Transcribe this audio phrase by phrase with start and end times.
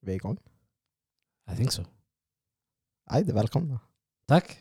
[0.00, 0.38] Vi är igång.
[1.52, 1.84] I think so.
[3.10, 3.80] Det är välkomna.
[4.28, 4.58] Tack.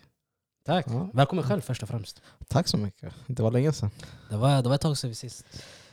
[0.65, 0.85] Tack.
[0.89, 1.09] Ja.
[1.13, 2.21] Välkommen själv först och främst.
[2.47, 3.13] Tack så mycket.
[3.27, 3.89] Det var länge sedan.
[4.29, 5.45] Det var, det var ett tag sedan vi sist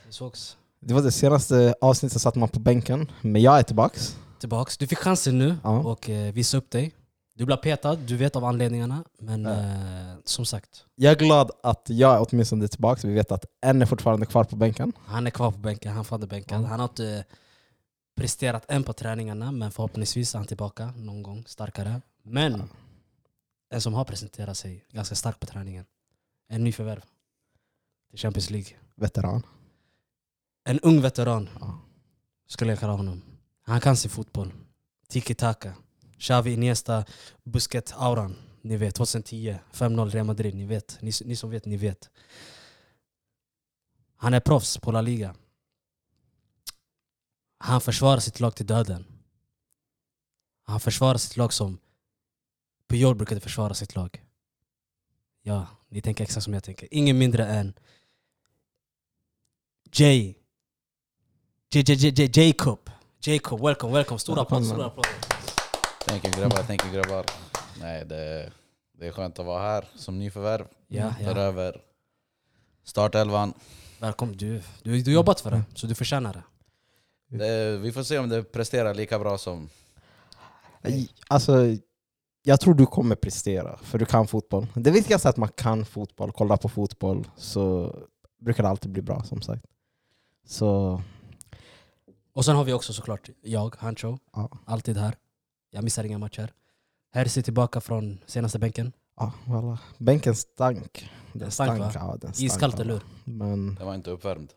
[0.05, 0.57] vi sågs.
[0.79, 4.17] Det var det senaste avsnittet satt man på bänken, men jag är tillbaks.
[4.39, 4.77] Tillbaks.
[4.77, 5.79] Du fick chansen nu Ja.
[5.79, 6.95] och eh, visa upp dig.
[7.33, 9.03] Du blev petad, du vet av anledningarna.
[9.19, 9.51] Men Ja.
[9.51, 13.05] eh, som sagt, Jag är glad att jag åtminstone är tillbaks.
[13.05, 14.91] Vi vet att en är fortfarande kvar på bänken.
[15.05, 16.61] han är kvar på bänken, han får bänken.
[16.61, 16.67] Ja.
[16.67, 17.25] Han har inte
[18.15, 22.01] presterat än på träningarna, men förhoppningsvis är han tillbaka någon gång starkare.
[22.23, 22.67] Men Ja.
[23.69, 25.85] en som har presenterat sig ganska starkt på träningen.
[26.47, 27.03] En ny förvärv
[28.09, 28.69] till Champions League.
[28.95, 29.43] Veteran.
[30.63, 31.49] En ung veteran.
[31.59, 31.79] Ja.
[32.47, 33.21] skulle jag kalla honom.
[33.61, 34.53] Han kan sin fotboll.
[35.07, 35.73] Tiki-taka.
[36.19, 37.05] Xavi, Iniesta,
[37.43, 38.35] Busquets, auran.
[38.61, 39.57] Ni vet, 2010.
[39.71, 40.55] 5-0 Real Madrid.
[40.55, 40.97] Ni vet.
[41.01, 42.09] Ni, ni som vet, ni vet.
[44.15, 45.35] Han är proffs på La Liga.
[47.65, 49.05] Han försvarar sitt lag till döden.
[50.63, 51.77] Han försvarar sitt lag som
[52.87, 54.23] Puyol brukade försvara sitt lag.
[55.41, 56.87] Ja, ni tänker exakt som jag tänker.
[56.91, 57.73] Ingen mindre än
[59.93, 60.35] Jay
[61.73, 62.89] J- J- J- J- Jacob.
[63.19, 64.19] Jacob, welcome, welcome.
[64.19, 65.11] Stora applåder, stora applåder.
[66.07, 67.25] Thank you grabbar, thank you grabbar.
[67.79, 68.51] Nej, det,
[68.93, 70.67] det är skönt att vara här som nyförvärv.
[70.87, 71.37] Ja, Tar ja.
[71.37, 71.81] över
[72.83, 73.53] startelvan.
[73.99, 74.37] Välkommen.
[74.37, 76.43] Du, du, du har jobbat för det, så du förtjänar det.
[77.37, 79.69] Det, vi får se om det presterar lika bra som...
[81.27, 81.75] Alltså,
[82.43, 84.67] jag tror du kommer prestera, för du kan fotboll.
[84.73, 87.95] Det viktigaste är att man kan fotboll, kolla på fotboll, så
[88.41, 89.65] brukar det alltid bli bra som sagt.
[90.45, 91.01] Så
[92.33, 94.17] Och sen har vi också såklart jag, Hancho.
[94.33, 94.49] Ja.
[94.65, 95.15] Alltid här.
[95.69, 96.53] Jag missar inga matcher.
[97.13, 98.93] Herse tillbaka från senaste bänken.
[99.17, 99.77] ja, voilà.
[99.97, 101.11] bänken stank.
[101.33, 101.91] Den stank, va?
[101.95, 103.01] ja, den stank, Iskallt, eller hur?
[103.23, 104.53] Men, Det var inte uppvärmd.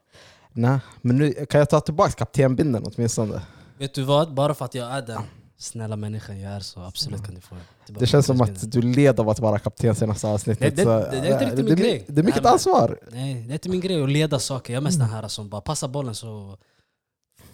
[0.59, 3.43] Nej, men nu kan jag ta tillbaka kaptenbindeln åtminstone.
[3.79, 4.35] Vet du vad?
[4.35, 5.23] Bara för att jag är den
[5.57, 7.57] snälla människan jag är så absolut kan du få
[7.87, 10.61] tillbaka Det känns som att du led av att vara kapten senaste avsnittet.
[10.61, 12.05] Nej, det- så, det- det är inte äh, riktigt min det, grej.
[12.09, 12.99] det är mycket Nej, ansvar.
[13.13, 14.73] Nej, det är inte min grej att leda saker.
[14.73, 15.09] Jag är mest Mm.
[15.09, 16.59] den här som bara passar bollen så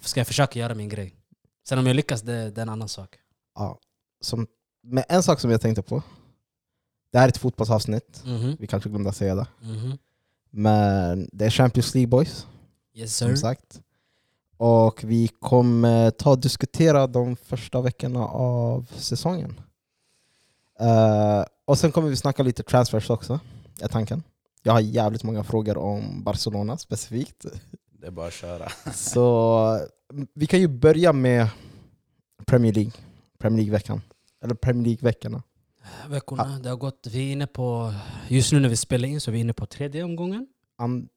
[0.01, 1.15] ska jag försöka göra min grej.
[1.67, 3.09] Sen om jag lyckas, det, det är en annan sak.
[3.55, 3.79] Ja.
[4.21, 4.47] Som,
[4.83, 6.03] men en sak som jag tänkte på.
[7.11, 8.21] Det här är ett fotbollsavsnitt.
[8.25, 9.47] Mhm, Vi kanske glömde säga det.
[9.61, 9.97] mhm.
[10.51, 12.47] Men det är Champions League boys,
[12.95, 13.35] Yes som sir.
[13.35, 13.81] sagt.
[14.57, 19.59] Och vi kommer ta och diskutera de första veckorna av säsongen.
[20.79, 23.39] Eh, och sen kommer vi snacka lite transfers också,
[23.81, 24.23] är tanken.
[24.63, 27.45] Jag har jävligt många frågor om Barcelona specifikt.
[27.99, 28.69] Det är bara att köra.
[28.93, 29.79] Så
[30.33, 31.47] vi kan ju börja med
[32.45, 32.91] Premier League.
[33.37, 34.01] Premier League-veckan.
[34.43, 35.41] Eller Premier League-veckorna.
[36.09, 37.93] Veckorna, det har gått, vi är inne på,
[38.27, 40.47] just nu när vi spelar in så är vi inne på tredje omgången.
[40.77, 41.07] An-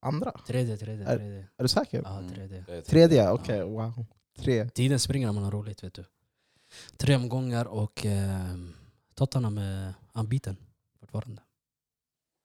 [0.00, 0.32] andra?
[0.46, 1.38] Tredje, tredje, Är- tredje.
[1.56, 2.02] Är du säker?
[2.04, 2.64] Ja, Mm, tredje.
[2.66, 3.30] det är ett- Tredje?
[3.30, 4.06] Okej, wow.
[4.38, 4.68] Tre.
[4.70, 6.04] Tiden springer när man har roligt vet du.
[6.96, 8.56] Tre omgångar och eh,
[9.14, 10.56] Tottenham är unbeaten
[11.00, 11.42] fortfarande.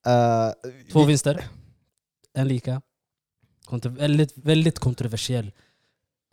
[0.05, 1.47] Eh, Två vi- vinster,
[2.33, 2.81] en lika.
[3.65, 5.51] Kontro väldigt, väldigt kontroversiell.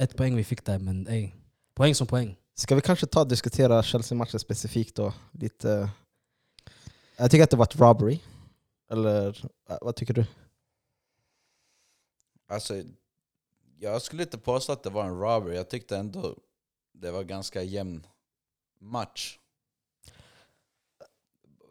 [0.02, 1.30] Ett poäng vi fick där, men ey,
[1.74, 2.36] poäng som poäng.
[2.54, 5.12] Ska vi kanske ta och diskutera Chelsea-matchen specifikt då?
[5.32, 5.90] Lite.
[7.16, 8.18] Jag tycker att det var ett robbery.
[8.90, 9.28] Eller
[9.70, 10.26] eh, vad tycker du?
[12.48, 12.82] Alltså,
[13.78, 15.56] jag skulle inte påstå att det var en robbery.
[15.56, 16.34] Jag tyckte ändå
[16.92, 18.06] det var ganska jämn
[18.78, 19.38] match.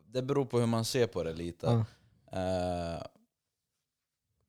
[0.05, 1.85] Det beror på hur man ser på det lite.
[2.31, 2.39] Ja.
[2.39, 3.03] Eh,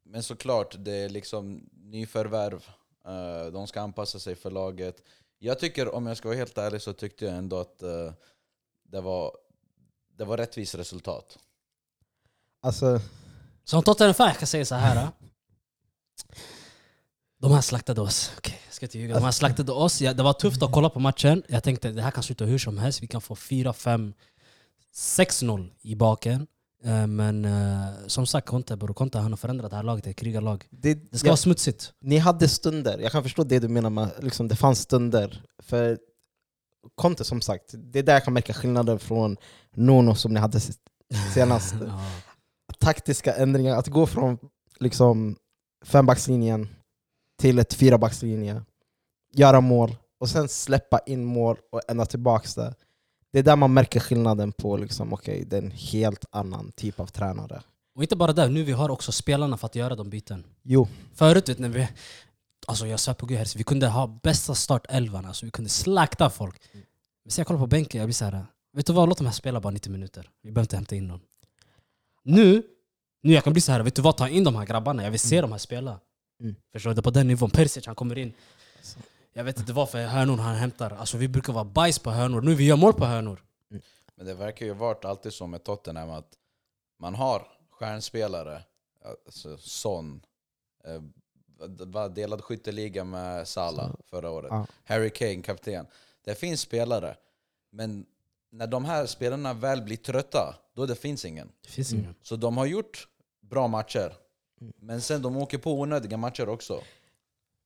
[0.03, 2.69] men såklart, det är liksom nyförvärv.
[3.05, 5.03] Eh, de ska anpassa sig för laget.
[5.39, 8.13] Jag tycker, om jag ska vara helt ärlig, så tyckte jag ändå att eh,
[8.83, 9.37] det var
[10.17, 11.39] det var rättvist resultat.
[12.61, 13.01] Alltså,
[13.65, 15.09] Som Tottenham-fan kan jag säga så här.
[17.41, 18.31] De här slaktade oss.
[18.39, 19.15] Okej, jag ska inte ljuga.
[19.15, 20.01] De här slaktade oss.
[20.01, 21.43] Ja, det var tufft att kolla på matchen.
[21.49, 23.03] Jag tänkte det här kan sluta hur som helst.
[23.03, 24.13] Vi kan få 4, 5,
[24.95, 26.47] 6-0 i baken.
[26.85, 30.11] Eh, Men eh, som sagt, Conte, bror, Conte han har förändrat det här laget till
[30.11, 30.65] ett krigarlag.
[30.71, 31.93] det, Det ska ja, vara smutsigt.
[32.01, 32.99] ni hade stunder.
[32.99, 35.43] Jag kan förstå det du menar med liksom, det fanns stunder.
[35.63, 35.99] För
[36.95, 39.37] Conte som sagt, det är där jag kan märka skillnaden från
[39.75, 40.61] Nono som ni hade
[41.35, 41.75] senast.
[41.87, 42.01] Ja.
[42.79, 43.77] taktiska ändringar.
[43.77, 44.39] Att gå från
[44.81, 45.37] liksom
[45.85, 46.69] fembackslinjen
[47.39, 48.63] till ett fyrabackslinje,
[49.35, 52.75] göra mål och sen släppa in mål och ändra tillbaka det.
[53.33, 57.01] Det är där man märker skillnaden på liksom, okay, det är en helt annan typ
[57.01, 57.63] av tränare.
[57.95, 60.45] Och inte bara det, nu vi har också spelarna för att göra de byten.
[60.63, 61.89] Jo, Förut när vi...
[62.67, 66.63] Alltså jag svär på gud, vi kunde ha bästa startelvan, alltså, vi kunde slakta folk.
[67.25, 69.33] Men sen jag kollar på bänken, jag blir såhär, vet du vad, låt de här
[69.33, 70.31] spela bara 90 minuter.
[70.43, 71.21] Vi behöver inte hämta in någon.
[72.23, 72.63] Nu,
[73.29, 75.11] nu jag kan bli så här, vet du vad, ta in de här grabbarna, jag
[75.11, 76.01] vill se de här spela.
[76.41, 76.55] Mm.
[76.73, 77.03] Förstår du?
[77.03, 77.51] På den nivån.
[77.51, 78.33] Persic han kommer in.
[79.33, 80.91] Jag vet inte varför hörnor han hämtar.
[80.91, 82.41] Alltså vi brukar vara bajs på hörnor.
[82.41, 83.45] Nu vi gör mål på hörnor.
[84.17, 86.33] Men det verkar ju varit alltid så med Tottenham att
[87.01, 88.63] man har stjärnspelare,
[89.27, 90.21] alltså Son,
[90.85, 91.03] eh,
[91.87, 94.49] var delad skytteliga med Salah förra året.
[94.51, 94.67] Ja.
[94.85, 95.87] Harry Kane, kapten.
[96.25, 97.17] Det finns spelare,
[97.73, 98.07] men
[98.51, 101.53] när de här spelarna väl blir trötta, då det finns ingen.
[101.65, 102.03] Det finns Mm.
[102.05, 102.15] ingen.
[102.23, 103.09] Så de har gjort
[103.51, 104.13] bra matcher,
[104.61, 104.73] Mm.
[104.81, 106.81] men sen de åker på onödiga matcher också.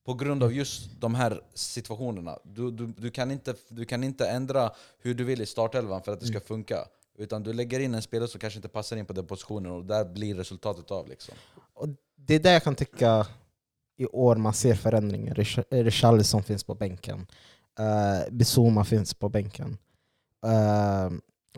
[0.06, 2.38] På grund av just de här situationerna.
[2.44, 6.12] Du, du, du, kan inte, du kan inte ändra hur du vill i startelvan för
[6.12, 6.84] att det ska funka.
[7.18, 9.84] Utan du lägger in en spelare som kanske inte passar in på den positionen och
[9.84, 11.08] där blir resultatet av.
[11.08, 11.34] Liksom.
[11.74, 13.26] Och det är där jag kan tycka
[13.96, 15.34] i år man ser förändringar.
[15.34, 17.26] Rich- Richarlison finns på bänken.
[17.80, 19.78] Uh, Bizuma finns på bänken.
[20.46, 21.12] Uh,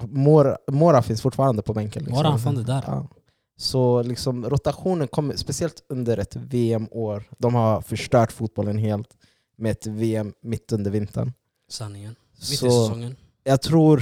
[0.09, 2.03] Mora, Mora finns fortfarande på bänken.
[2.03, 2.17] Liksom.
[2.19, 2.83] Mora, han fan det där.
[2.87, 3.09] Ja.
[3.57, 9.09] Så liksom, rotationen kommer, speciellt under ett VM-år, de har förstört fotbollen helt
[9.57, 11.33] med ett VM mitt under vintern.
[11.71, 12.17] Sanningen.
[12.33, 13.17] Mitt i säsongen.
[13.45, 13.99] jag tror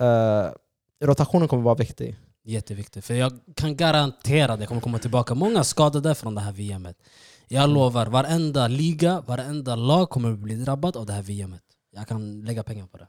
[0.00, 0.50] uh,
[1.04, 2.16] rotationen kommer vara viktig.
[2.44, 3.04] Jätteviktigt.
[3.04, 6.96] För jag kan garantera att det kommer komma tillbaka många skadade från det här VMet.
[7.48, 7.74] Jag Mm.
[7.74, 11.62] lovar, varenda liga, varenda lag kommer bli drabbat av det här VMet.
[11.92, 13.06] Jag kan lägga pengar på det.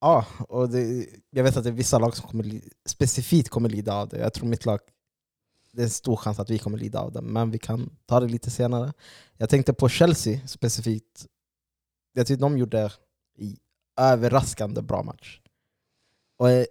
[0.00, 3.94] Ja, och det, jag vet att det är vissa lag som kommer specifikt kommer lida
[3.94, 4.18] av det.
[4.18, 4.80] Jag tror mitt lag,
[5.72, 8.20] det är en stor chans att vi kommer lida av det, men vi kan ta
[8.20, 8.92] det lite senare.
[9.36, 11.26] Jag tänkte på Chelsea specifikt.
[12.12, 12.92] Jag tyckte de gjorde
[13.38, 13.56] i
[14.00, 15.40] överraskande bra match.
[16.36, 16.64] Och, eh,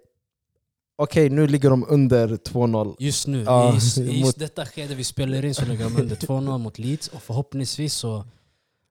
[1.01, 2.95] Okej, nu ligger de under 2-0.
[2.99, 6.01] Just nu, Ja, i, just, i just detta skede vi spelar in så ligger de
[6.01, 8.25] under 2-0 mot Leeds och förhoppningsvis så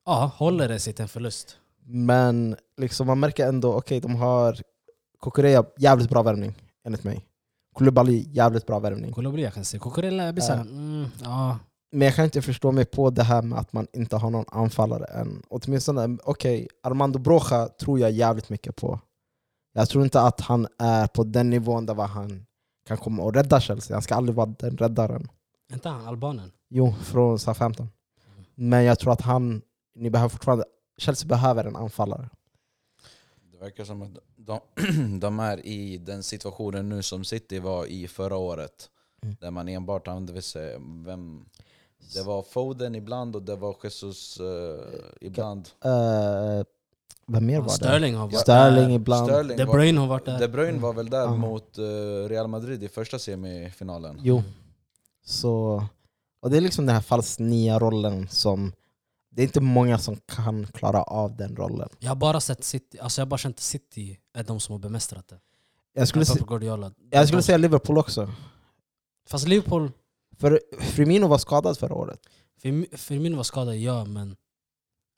[0.06, 1.56] ja, håller det sig till en förlust.
[1.90, 4.60] Men liksom man märker ändå, okej de har
[5.18, 6.54] Kokorea jävligt bra värvning
[6.84, 7.24] enligt mig.
[7.74, 9.12] Koulibaly jävligt bra värvning.
[9.12, 9.78] Koulibaly jag kan se.
[9.78, 11.58] Cucurella blir såhär, mm, ja.
[11.92, 14.44] Men jag kan inte förstå mig på det här med att man inte har någon
[14.48, 15.42] anfallare än.
[15.48, 19.00] Åtminstone, okej, Armando Broja tror jag jävligt mycket på.
[19.72, 22.46] Jag tror inte att han är på den nivån där han
[22.86, 23.96] kan komma och rädda Chelsea.
[23.96, 25.28] Han ska aldrig vara den räddaren.
[25.72, 26.52] Inte han, albanen?
[26.70, 27.88] Jo, från Southampton.
[28.54, 29.62] Men jag tror att han,
[29.94, 30.64] ni behöver fortfarande,
[30.98, 32.28] Chelsea behöver en anfallare.
[33.52, 34.60] Det verkar som att de,
[35.20, 38.90] de är i den situationen nu som City var i förra året.
[39.22, 39.36] Mm.
[39.40, 41.44] Där man enbart använde sig vem
[42.14, 45.68] Det var Foden ibland och det var Jesus eh, ibland.
[45.86, 46.64] Uh,
[47.26, 47.72] vem mer var det?
[47.72, 49.26] Sterling har varit Sterling ibland.
[49.26, 50.38] Sterling De var, Bruyne har varit där.
[50.38, 51.36] De Bruyne var väl där Ja.
[51.36, 51.82] mot eh,
[52.28, 54.20] Real Madrid i första semifinalen.
[54.22, 54.42] Jo.
[55.24, 55.84] Så,
[56.40, 58.72] och det är liksom den här falskt nya rollen som
[59.38, 61.88] det är inte många som kan klara av den rollen.
[61.98, 64.72] Jag har bara sett City, alltså jag har bara känt att City är de som
[64.72, 65.40] har bemästrat det.
[65.92, 66.92] Jag skulle, se, Guardiola.
[67.10, 68.30] jag skulle De- säga Liverpool också.
[69.28, 69.90] Fast Liverpool,
[70.38, 72.20] För Firmino var skadad förra året.
[72.62, 74.36] Firmi- Firmino var skadad, ja men...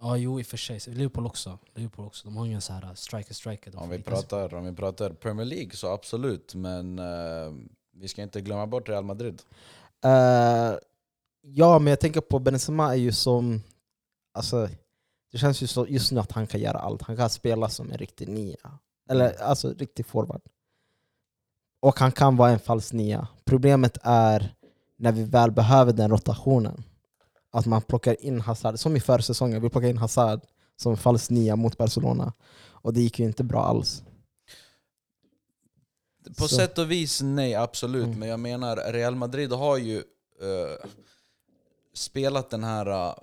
[0.03, 1.59] Ja jo i och för sig, Liverpool också.
[1.75, 2.29] Liverpool också.
[2.29, 3.71] De har ingen så här striker striker.
[3.71, 7.53] De Om vi, pratar, om vi pratar Premier League så absolut, men eh,
[7.97, 9.43] vi ska inte glömma bort Real Madrid.
[10.05, 10.75] Eh,
[11.43, 13.63] ja, men jag tänker på Benzema är ju som...
[14.33, 14.69] Alltså,
[15.33, 17.03] det känns ju så just nu att han kan göra allt.
[17.03, 18.79] Han kan spela som en riktig nia.
[19.11, 20.43] Eller alltså riktig forward.
[21.81, 23.29] Och han kan vara en falsk nia.
[23.45, 24.55] Problemet är
[24.97, 26.83] när vi väl behöver den rotationen.
[27.53, 30.41] Att man plockar in Hazard, som i förra säsongen, vi plockade in Hazard
[30.77, 32.33] som falsk nia mot Barcelona.
[32.63, 34.03] Och det gick ju inte bra alls.
[36.39, 36.57] På Så.
[36.57, 38.07] sätt och vis nej, absolut.
[38.07, 38.19] Mm.
[38.19, 39.97] Men jag menar, Real Madrid har ju
[40.41, 40.89] eh,
[41.95, 43.15] spelat den här, eh,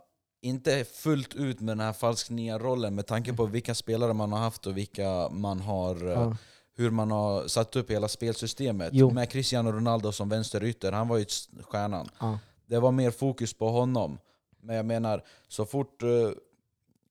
[0.42, 4.32] inte fullt ut med den här falsk nia rollen med tanke på vilka spelare man
[4.32, 6.38] har haft och vilka man har, eh, Ja.
[6.76, 8.90] hur man har satt upp hela spelsystemet.
[8.94, 9.12] Jo.
[9.12, 11.26] Med Cristiano Ronaldo som vänsterytter, han var ju
[11.62, 12.10] stjärnan.
[12.20, 12.40] Ja.
[12.66, 14.18] Det var mer fokus på honom.
[14.62, 16.04] Men jag menar, så fort...
[16.04, 16.10] eh,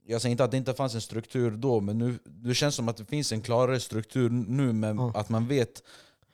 [0.08, 2.88] Jag säger inte att det inte fanns en struktur då, men nu det känns som
[2.88, 5.12] att det finns en klarare struktur nu med Ja.
[5.14, 5.82] att man vet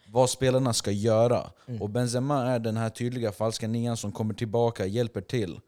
[0.09, 1.51] vad spelarna ska göra.
[1.67, 1.83] Mm.
[1.83, 5.61] Och Benzema är den här tydliga falska nian som kommer tillbaka, hjälper till.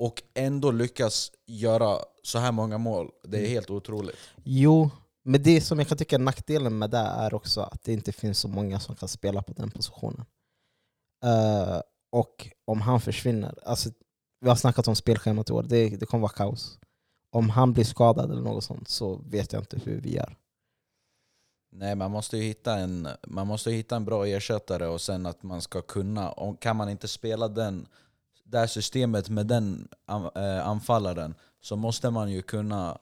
[0.00, 3.10] Och ändå lyckas göra så här många mål.
[3.22, 3.52] Det är Mm.
[3.52, 4.16] helt otroligt.
[4.44, 4.90] Jo,
[5.24, 8.12] men det som jag kan tycka är nackdelen med det är också att det inte
[8.12, 10.24] finns så många som kan spela på den positionen.
[11.24, 11.80] Eh,
[12.12, 13.90] och om han försvinner, alltså,
[14.40, 16.78] vi har snackat om spelschemat i år, det, det kommer vara kaos.
[17.32, 20.36] Om han blir skadad eller något sånt så vet jag inte hur vi gör.
[21.72, 25.42] Nej, man måste ju hitta en, man måste hitta en bra ersättare och sen att
[25.42, 27.86] man ska kunna, och kan man inte spela den,
[28.50, 29.88] det här systemet med den
[30.34, 32.98] eh, anfallaren så måste man ju kunna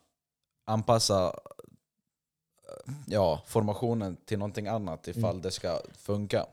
[0.66, 5.42] anpassa eh, ja, formationen till någonting annat ifall Mm.
[5.42, 6.46] det ska funka.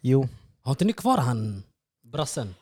[0.00, 0.28] Jo,
[0.62, 1.62] Har inte ni kvar han
[2.02, 2.54] brassen?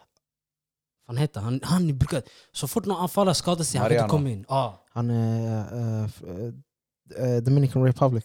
[1.06, 2.22] Han heter han, han brukar,
[2.52, 4.08] så fort någon anfallare skadar sig, han Mariano.
[4.08, 4.44] komma in.
[4.48, 4.84] Ja.
[4.90, 6.22] Han är f-
[7.16, 8.24] eh, Dominican Republic.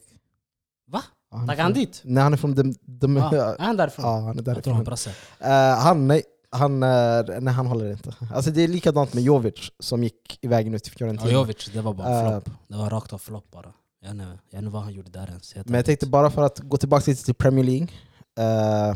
[0.87, 1.03] Va?
[1.31, 2.01] Ja, han är Tackar han dit?
[2.05, 2.55] Nej, han är från...
[2.55, 3.35] Dem, dem, Ja.
[3.35, 3.55] ja.
[3.55, 4.05] Är han därifrån?
[4.05, 4.83] han är Jag tror han därifrån.
[4.83, 5.09] brasse.
[5.39, 8.15] Eh, han, nej, han, är- nej, han håller inte.
[8.33, 11.31] Alltså, det är likadant med Jovic som gick iväg nu till Fiorentina.
[11.31, 12.49] Ja, Jovic, det var bara Eh, flopp.
[12.67, 13.73] Det var rakt av flopp bara.
[14.01, 15.53] Jag vet inte- jag vad han gjorde där ens.
[15.53, 17.87] helt Men jag tänkte bara för att gå tillbaka lite till Premier League.
[18.39, 18.95] Uh,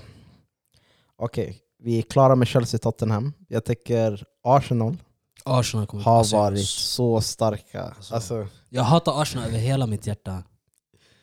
[1.15, 3.34] Okej, vi är klara med Chelsea-Tottenham.
[3.48, 4.98] Jag tycker Arsenal
[5.46, 7.81] Arsenal kommer har alltså, varit så starka.
[7.84, 10.43] Alltså- Alltså, Jag hatar Arsenal över hela mitt hjärta.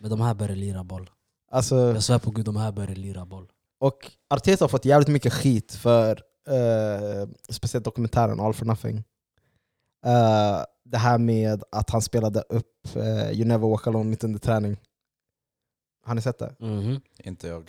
[0.01, 1.11] Men de här börjar lira boll.
[1.51, 3.47] alltså, Jag svär på gud, de här börjar lira boll.
[3.79, 8.97] Och Arteta har fått jävligt mycket skit för eh, speciellt dokumentären All for nothing.
[10.07, 14.39] Eh, det här med att han spelade upp eh, You never walk alone mitt under
[14.39, 14.77] träning.
[16.05, 16.55] Har ni sett det?
[16.59, 17.01] Mhm.
[17.19, 17.65] Inte jag.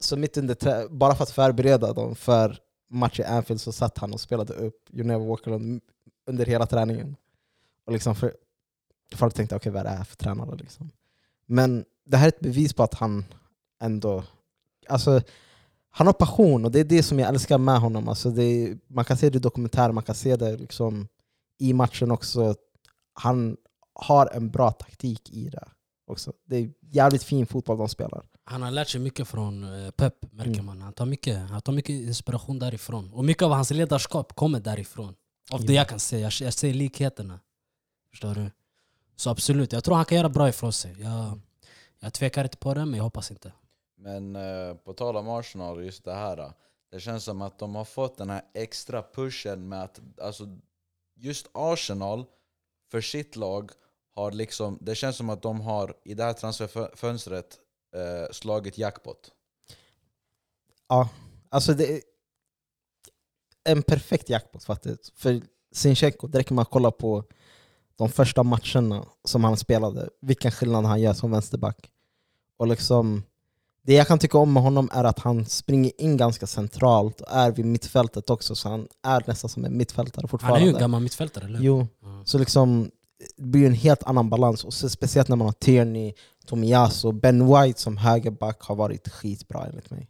[0.00, 2.58] Så mitt under bara för att förbereda dem för
[2.90, 5.80] match i Anfield så satt han och spelade upp You never walk alone
[6.26, 7.16] under hela träningen.
[7.86, 8.34] Och liksom för,
[9.14, 10.56] folk tänkte okej vad är det här för tränare?
[10.56, 10.90] Liksom.
[11.46, 13.24] Men det här är ett bevis på att han
[13.82, 14.24] ändå...
[14.88, 15.20] Alltså,
[15.90, 18.08] han har passion och det är det som jag älskar med honom.
[18.08, 21.08] Alltså är, man kan se det i dokumentären, man kan se det liksom
[21.58, 22.54] i matchen också.
[23.12, 23.56] Han
[23.94, 25.68] har en bra taktik i det
[26.06, 26.32] också.
[26.46, 28.24] Det är jävligt fin fotboll de spelar.
[28.44, 30.66] Han har lärt sig mycket från eh, Pep, märker Mm.
[30.66, 30.82] man.
[30.82, 33.12] Han tar, mycket, han tar mycket inspiration därifrån.
[33.12, 35.14] Och mycket av hans ledarskap kommer därifrån.
[35.52, 35.80] Av det Ja.
[35.80, 36.18] jag kan se.
[36.18, 37.40] Jag, jag ser likheterna.
[38.10, 38.50] Förstår du?
[39.16, 40.96] Så absolut, jag tror han kan göra bra ifrån sig.
[41.00, 41.40] Jag,
[42.00, 43.52] jag tvekar inte på det, men jag hoppas inte.
[43.96, 46.52] Men eh, på tal om Arsenal, just det här.
[46.90, 50.58] Det känns som att de har fått den här extra pushen med att alltså,
[51.14, 52.24] just Arsenal
[52.90, 53.70] för sitt lag
[54.14, 57.58] har liksom, det känns som att de har i det här transferfönstret
[57.94, 59.30] eh, slagit jackpot.
[60.88, 61.08] Ja,
[61.48, 62.02] alltså det är
[63.64, 65.18] en perfekt jackpot faktiskt.
[65.18, 67.24] För Sinchenko, det räcker med att kolla på
[67.96, 71.90] de första matcherna som han spelade, vilken skillnad han gör som vänsterback.
[72.56, 73.22] Och liksom,
[73.86, 77.28] det jag kan tycka om med honom är att han springer in ganska centralt och
[77.32, 80.60] är vid mittfältet också, så han är nästan som en mittfältare Han fortfarande.
[80.60, 81.60] är ju en gammal mittfältare, eller?
[81.60, 82.22] Jo, Ja.
[82.24, 82.90] så liksom,
[83.36, 84.64] det blir en helt annan balans.
[84.64, 86.12] Och speciellt när man har Tierney,
[86.46, 90.08] Tomiyasu, Ben White som högerback har varit skitbra enligt mig.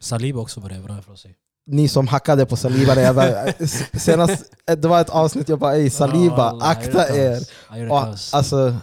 [0.00, 1.34] Saliba också var det bra ifrån sig.
[1.66, 3.52] ni som hackade på Saliba när jag var,
[3.98, 7.40] senast, det var ett avsnitt jag bara ey Saliba, akta er.
[7.90, 7.98] Och,
[8.32, 8.74] alltså,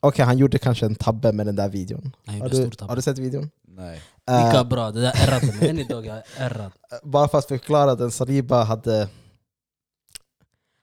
[0.00, 2.16] Okej, han gjorde kanske en tabbe med den där videon.
[2.26, 3.50] Har du, har du sett videon?
[3.62, 4.02] Nej.
[4.28, 5.68] Eh, Lika bra, det där ärrade mig.
[5.70, 6.72] Än idag jag är ärrad.
[7.02, 9.08] bara för att förklara den, Saliba hade...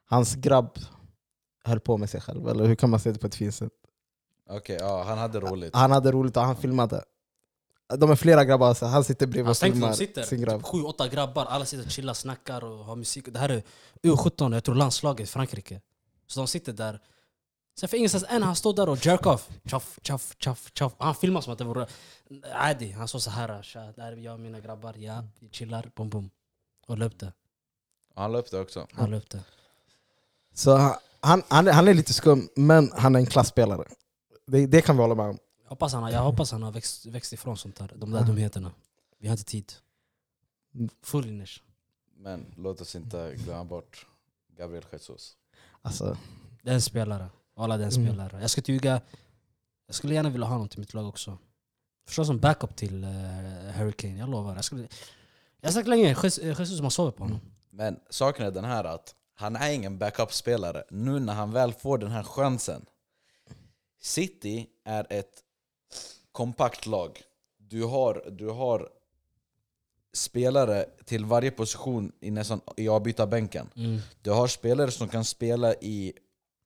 [0.09, 0.77] Hans grabb
[1.63, 3.71] höll på med sig själv, eller hur kan man säga det på ett fint sätt?
[4.49, 5.75] Okej, ja, han hade roligt.
[5.75, 7.03] Han hade roligt och han filmade.
[7.97, 10.59] De är flera grabbar, så han sitter bredvid och filmar sitter sin grabb.
[10.61, 13.25] typ sju, åtta grabbar, alla sitter och chillar, snackar och har musik.
[13.31, 13.63] Det här är
[14.03, 15.81] U17, jag tror landslaget i Frankrike.
[16.27, 17.01] Så de sitter där.
[17.75, 19.49] Sen för ingenstans en han står där och jerk off.
[19.65, 20.93] Tjoff, tjoff, tjoff, tjoff.
[20.99, 21.87] Han filmar som att det vore
[22.53, 22.91] Adi.
[22.91, 26.09] Han sa så här, "Tja, där är jag och mina grabbar, ja, vi chillar, bom
[26.09, 26.29] bom.
[26.87, 27.33] Och det.
[28.15, 28.87] Han det också.
[28.93, 29.43] Han det.
[30.53, 33.83] Så han, han, han, är- lite skum, men han är en klassspelare.
[34.47, 35.37] Det, det kan vi hålla med om.
[35.63, 38.19] Jag hoppas han, har- jag hoppas han har växt, växt ifrån sånt där, de där
[38.19, 38.25] Ja.
[38.25, 38.71] dumheterna.
[39.19, 39.73] Vi har inte tid.
[40.75, 40.89] Mm.
[41.03, 41.61] Full Inish.
[42.17, 44.07] Men låt oss inte glömma bort
[44.57, 45.37] Gabriel Jesus.
[45.81, 46.17] Alltså,
[46.63, 47.29] Det är en spelare.
[47.55, 48.07] Alla den Mm.
[48.07, 48.41] spelare.
[48.41, 49.01] Jag ska ljuga.
[49.87, 51.37] Jag skulle gärna vilja ha honom till mitt lag också.
[52.07, 53.09] Förstå som backup till uh,
[53.71, 54.55] Hurricane, jag lovar.
[54.55, 54.87] Jag, skulle,
[55.61, 57.39] jag har sagt länge, Jesus, Jesus man sover på honom.
[57.69, 61.97] Men saken är den här att han är ingen backup-spelare nu när han väl får
[61.97, 62.85] den här chansen.
[64.01, 65.43] City är ett
[66.31, 67.21] kompakt lag.
[67.57, 68.89] Du har, du har
[70.13, 73.69] spelare till varje position i nästan i avbytarbänken.
[73.75, 73.99] Mm.
[74.21, 76.13] Du har spelare som kan spela i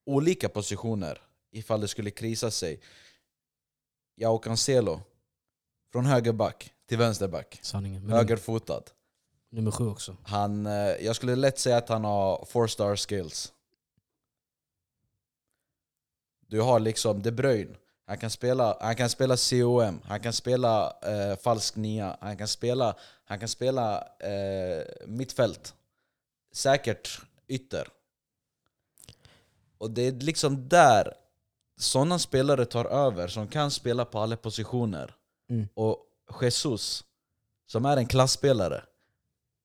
[0.10, 2.80] olika positioner ifall det skulle krisa sig.
[4.16, 5.02] Jao Cancelo,
[5.92, 7.60] från högerback till vänsterback.
[7.62, 8.10] Sanningen.
[8.10, 8.84] Högerfotad.
[9.52, 10.18] Nummer sju också.
[10.24, 10.74] Han, eh,
[11.06, 13.54] jag skulle lätt säga att han har four star skills.
[16.48, 17.76] Du har liksom De Bruyne.
[18.06, 22.48] Han kan spela, han kan spela COM, han kan spela eh, falsk nia, han kan
[22.48, 25.74] spela, han kan spela eh, mittfält.
[26.54, 27.88] Säkert ytter.
[29.80, 31.14] Och det är liksom där
[31.78, 35.16] sådana spelare tar över som kan spela på alla positioner.
[35.50, 35.68] Mm.
[35.74, 36.06] Och
[36.42, 37.04] Jesus,
[37.66, 38.84] som är en klassspelare,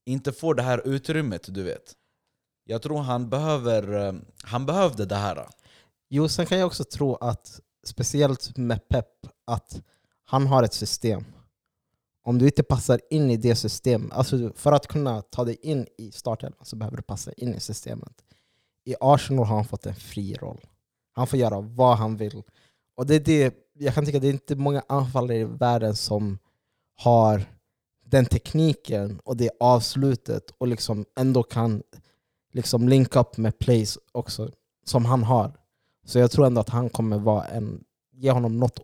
[0.07, 1.95] inte får det här utrymmet, du vet.
[2.65, 5.49] Jag tror han behöver, eh, han behövde det här.
[6.09, 9.09] jo, sen kan jag också tro att, speciellt med Pep,
[9.45, 9.83] att
[10.25, 11.25] han har ett system.
[12.27, 15.87] om du inte passar in i det systemet, alltså för att kunna ta dig in
[15.99, 18.25] i startelvan så behöver du passa in i systemet.
[18.85, 20.61] I Arsenal har han fått en fri roll.
[21.13, 22.43] Han får göra vad han vill.
[22.97, 25.97] Och det är det, jag kan tycka att det är inte många anfallare i världen
[25.97, 26.39] som
[26.97, 27.45] har
[28.07, 31.83] den tekniken och det avslutet och liksom ändå kan
[32.53, 34.51] liksom link upp med plays också,
[34.85, 35.53] som han har.
[36.05, 38.81] Så jag tror ändå att han kommer vara en, ge honom något.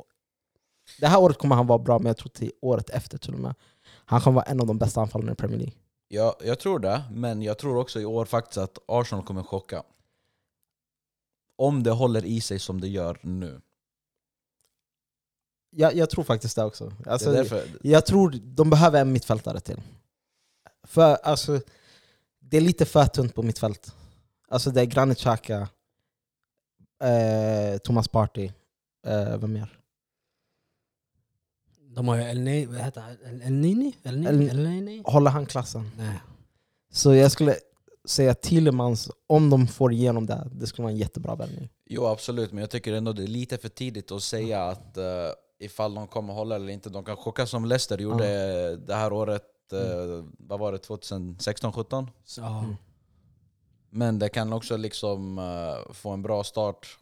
[1.01, 3.41] Det här året kommer han vara bra, men jag tror till året efter till och
[3.41, 3.55] med.
[4.05, 5.75] Han kommer vara en av de bästa anfallarna i Premier League.
[6.13, 9.83] Ja, jag tror det, men jag tror också i år faktiskt att Arsenal kommer chocka.
[11.57, 13.61] Om det håller i sig som det gör nu.
[15.71, 16.93] Jag, jag tror faktiskt det också.
[17.07, 19.83] Alltså, det är därför, Jag tror de behöver en mittfältare till.
[20.83, 21.61] För alltså,
[22.39, 23.95] det är lite för tunt på mittfält.
[24.49, 25.69] Alltså det är Granit Xhaka,
[27.03, 28.53] eh, Thomas Partey,
[29.07, 29.80] eh, vem mer?
[31.95, 33.11] De har ju El Nini, vad heter han?
[33.25, 33.97] El- El Nini?
[34.03, 34.29] El Nini?
[34.47, 35.03] El- El Nini?
[35.07, 35.91] Håller han klassen?
[35.97, 36.21] Nej.
[36.93, 37.57] Så jag skulle
[38.05, 41.69] säga Thielemans, om de får igenom det, det skulle vara en jättebra värvning.
[41.87, 45.05] jo absolut, men jag tycker ändå det är lite för tidigt att säga att uh,
[45.59, 46.91] ifall de kommer hålla eller inte.
[46.91, 49.43] De kan chocka som Leicester gjorde det här året,
[49.73, 52.07] uh, vad var det, 2016-17?
[52.25, 52.59] Så, ja.
[52.65, 52.77] Mm.
[53.91, 56.99] Men det kan också liksom eh, få en bra start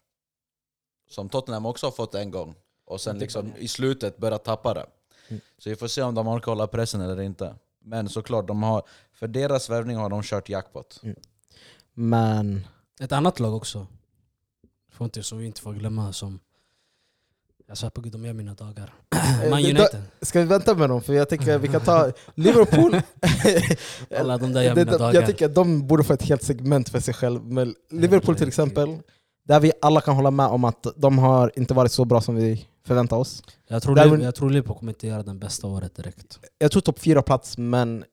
[1.10, 2.54] som Tottenham också har fått en gång.
[2.88, 4.86] Och sen liksom i slutet börja tappa det.
[5.28, 5.40] Mm.
[5.58, 7.54] Så vi får se om de orkar hålla pressen eller inte.
[7.84, 8.82] Men såklart, de har,
[9.14, 11.00] för deras värvning har de kört jackpot.
[11.94, 12.66] Men
[13.00, 13.86] Ett annat lag också,
[14.92, 16.40] får inte, som vi inte får glömma, som...
[17.66, 18.94] Jag svär på gud, de gör mina dagar.
[19.50, 20.02] Man det- United.
[20.22, 21.02] ska vi vänta med dem?
[21.02, 23.00] För jag tycker vi kan ta Liverpool.
[24.20, 25.14] Alla de där gör mina dagar.
[25.14, 27.44] jag tycker att de borde få ett helt segment för sig själv.
[27.44, 28.98] Men Liverpool till exempel,
[29.42, 32.36] där vi alla kan hålla med om att de har inte varit så bra som
[32.36, 33.42] vi förväntar oss.
[33.66, 36.38] Jag tror, Liv- jag tror Liverpool kommer inte göra den bästa året direkt.
[36.58, 38.04] Jag tror topp fyra plats, men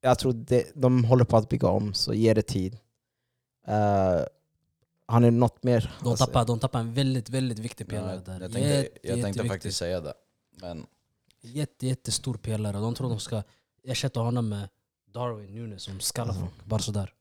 [0.00, 2.78] jag tror det, de håller på att bygga om, så ge det tid.
[3.68, 3.74] Uh,
[5.06, 5.94] har ni något mer?
[6.02, 6.26] De säga?
[6.26, 8.40] tappar, de tappar en väldigt, väldigt viktig Ja, pelare jag, där.
[8.40, 10.14] jag tänkte, Jätte- jag tänkte faktiskt säga det.
[10.62, 10.86] Men
[11.42, 12.76] Jätte, jättestor pelare.
[12.76, 13.42] De tror de ska
[13.84, 14.68] ersätta honom med
[15.14, 16.42] Darwin Nunes som skallar Mm.
[16.48, 16.64] folk.
[16.64, 17.12] Bara sådär.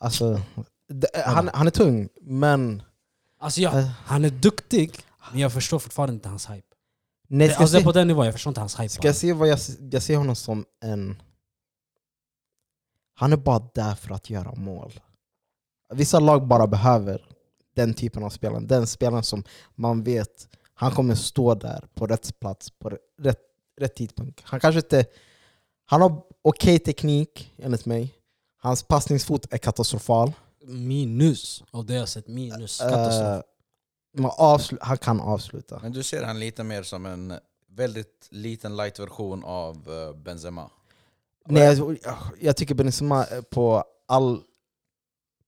[0.00, 0.40] Alltså,
[0.88, 2.82] det, han, han är tung, men...
[3.38, 4.90] Alltså ja, eh, han är duktig,
[5.30, 6.66] men jag förstår fortfarande inte hans hype.
[7.28, 8.88] nej, ska, alltså jag på se, den nivån, jag förstår inte hans hype.
[8.88, 9.58] ska jag se vad jag,
[9.90, 11.22] jag ser honom som en...
[13.14, 15.00] Han är bara där för att göra mål.
[15.94, 17.26] Vissa lag bara behöver
[17.74, 18.60] den typen av spelare.
[18.60, 23.40] Den spelaren som man vet, han kommer stå där på rätt plats, på rätt,
[23.80, 24.40] rätt tidpunkt.
[24.44, 25.06] Han kanske inte...
[25.88, 28.14] Han har okej teknik, enligt mig.
[28.58, 30.32] Hans passningsfot är katastrofal.
[30.64, 32.28] Minus av det jag sett.
[32.28, 32.78] Minus.
[32.78, 33.26] Katastrof.
[33.28, 33.42] Eh, men avslu-
[34.80, 35.78] han kan avsluta.
[35.82, 40.70] Men du ser han lite mer som en väldigt liten light version av eh, Benzema.
[41.46, 41.98] Nej, jag,
[42.40, 44.42] jag tycker Benzema på all,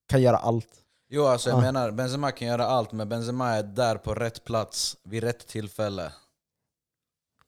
[0.09, 0.69] kan göra allt.
[1.11, 1.63] Jo alltså jag Ah.
[1.63, 6.13] menar, Benzema kan göra allt, men Benzema är där på rätt plats, vid rätt tillfälle.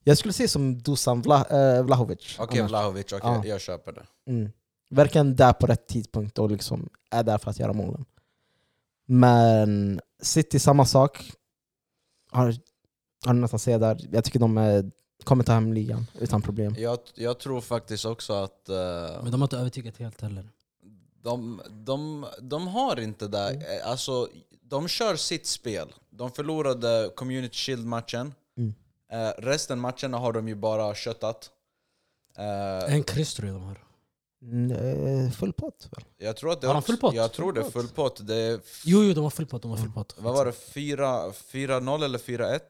[0.04, 2.36] Jag skulle säga som Dusan Vla, eh, Vlahovic.
[2.38, 2.70] Okej annars.
[2.70, 3.42] Vlahovic, okej Ja.
[3.46, 4.06] jag köper det.
[4.30, 4.52] Mm.
[4.90, 8.04] Verkligen där på rätt tidpunkt och liksom är där för att göra målen.
[9.06, 11.32] Men City samma sak.
[12.30, 12.54] Har,
[13.26, 14.00] har ni något att säga där?
[14.12, 14.90] Jag tycker de är,
[15.24, 16.74] kommer ta hem ligan utan problem.
[16.78, 18.74] Jag, jag tror faktiskt också att eh,
[19.22, 20.48] Men de har inte övertygat helt heller.
[21.22, 23.48] de, de, de har inte det.
[23.50, 23.60] Mm.
[23.62, 24.28] Eh, Alltså,
[24.62, 25.92] de kör sitt spel.
[26.10, 28.34] De förlorade Community Shield-matchen.
[28.56, 28.74] Mm.
[29.12, 31.50] Eh, resten matcherna har de ju bara köttat.
[32.38, 33.84] Eh, En kryss tror jag de har.
[34.42, 34.70] Mm,
[35.26, 37.14] eh, full pott jag tror att det också- full pott?
[37.14, 38.26] Jag tror det är Full pott.
[38.26, 39.62] Det är Jo, jo, de har full pott.
[39.62, 40.14] De har full pott.
[40.18, 40.52] vad var det?
[40.52, 42.60] 4 4-0 eller 4-1?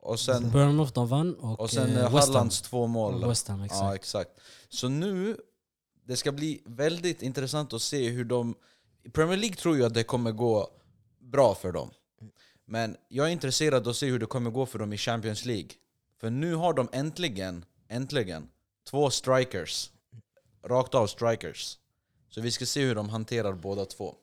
[0.00, 2.10] Och sen, Bournemouth de vann och, och sen eh, eh.
[2.10, 3.28] Hallands två mål.
[3.28, 3.80] West Ham, exakt.
[3.82, 4.30] Ja, exakt.
[4.68, 5.36] Så nu,
[6.06, 8.54] det ska bli väldigt intressant att se hur de...
[9.04, 10.68] I Premier League tror jag att det kommer gå
[11.20, 11.90] bra för dem.
[12.66, 15.44] Men jag är intresserad av att se hur det kommer gå för dem i Champions
[15.44, 15.68] League.
[16.20, 18.48] För nu har de äntligen, äntligen,
[18.90, 19.90] två strikers.
[20.64, 21.78] Rakt av strikers.
[22.28, 24.14] Så vi ska se hur de hanterar båda två.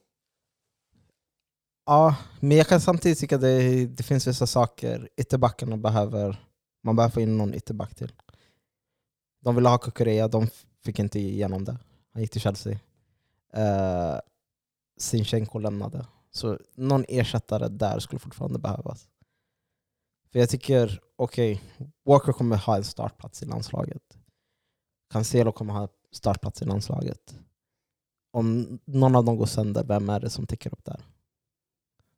[1.86, 6.46] Ja, men jag kan samtidigt tycka att det, det finns vissa saker ytterbackarna behöver,
[6.84, 8.12] man behöver få in någon ytterback till.
[9.42, 10.48] De ville ha Kukureya, de
[10.84, 11.78] fick inte igenom det.
[12.14, 12.80] Han gick till Chelsea.
[13.54, 14.20] Eh, uh,
[14.98, 16.06] Sinchenko lämnade.
[16.32, 19.10] Så någon ersättare där skulle fortfarande behövas.
[20.32, 21.62] För jag tycker, okej,
[22.06, 24.18] Walker kommer ha en startplats i landslaget.
[25.10, 27.36] Cancelo kommer ha startplats i landslaget.
[28.34, 31.02] Om någon av dem går sönder, vem är det som täcker upp där?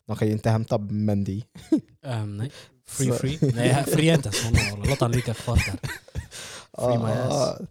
[0.08, 1.43] De kan ju inte hämta Mendy.
[2.01, 2.51] Ehm, nej.
[2.86, 3.39] Free Så- free?
[3.41, 4.32] Nej, är inte
[4.71, 4.86] walla.
[4.89, 5.79] Låt han ligga kvar där.
[6.88, 7.62] Free my ass.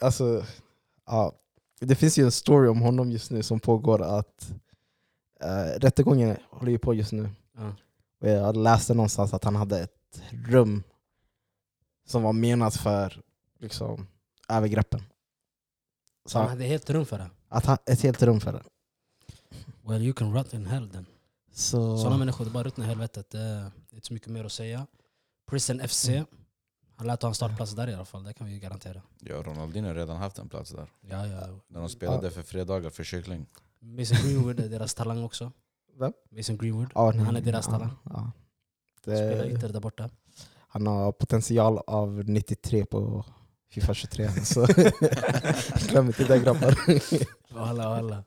[0.00, 0.44] Alltså,
[1.06, 1.32] ja.
[1.80, 4.52] Det finns ju en story om honom just nu som pågår att
[5.44, 7.30] uh, rättegången håller ju på just nu.
[7.56, 7.74] Ja.
[8.20, 10.82] Och jag läste någonstans att han hade ett rum
[12.06, 13.22] som var menat för
[13.58, 14.06] liksom,
[14.48, 15.02] övergreppen.
[16.26, 17.30] Så han hade helt rum för det.
[17.48, 18.62] att ha ett helt rum för det.
[19.82, 21.06] Well you can rot in hell then.
[21.52, 23.30] Så, Sådana människor, det är bara ruttna i helvetet.
[23.30, 24.86] Det är inte så mycket mer att säga.
[25.50, 26.08] Prison FC.
[26.08, 26.26] Mm.
[26.96, 29.02] Han lät ha en startplats där i alla fall, det kan vi garantera.
[29.20, 30.90] Ja, Ronaldinho har redan haft en plats där.
[31.00, 31.46] Ja, ja.
[31.68, 33.46] När de spelade för fredagar för kyckling.
[33.80, 35.52] Mason Greenwood är deras talang också.
[35.98, 36.12] Vem?
[36.30, 36.88] Mason Greenwood.
[36.94, 37.90] ja, nej, han är deras ja, talang.
[38.04, 38.32] Ja.
[39.00, 40.10] Spelar Det, ytter där borta.
[40.68, 43.24] han har potential av 93 på
[43.70, 44.28] Fifa 23.
[44.44, 44.66] Så
[45.88, 46.78] glöm inte det grabbar.
[47.54, 48.24] Walla walla.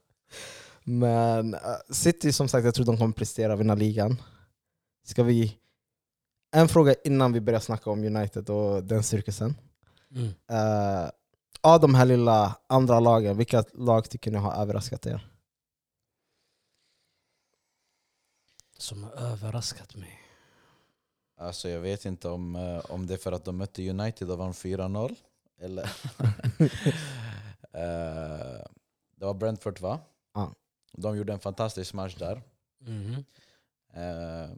[0.84, 4.22] Men uh, City som sagt, jag tror de kommer prestera och vinna ligan.
[5.04, 5.58] Ska vi...
[6.56, 9.56] En fråga innan vi börjar snacka om United och den cirkusen.
[10.16, 10.28] Mm.
[10.28, 11.10] Uh,
[11.62, 15.28] av de här lilla andra lagen, vilka lag tycker ni har överraskat er?
[18.78, 20.20] Som har överraskat mig.
[21.38, 24.38] Alltså jag vet inte om, eh, om det är för att de mötte United och
[24.38, 25.16] vann 4-0.
[25.62, 25.90] Eller...
[27.74, 28.62] Eh,
[29.16, 30.00] det var Brentford va?
[30.34, 30.54] Ja.
[30.94, 32.42] De gjorde en fantastisk match där.
[32.80, 33.26] Mhm.
[33.94, 34.50] Eh,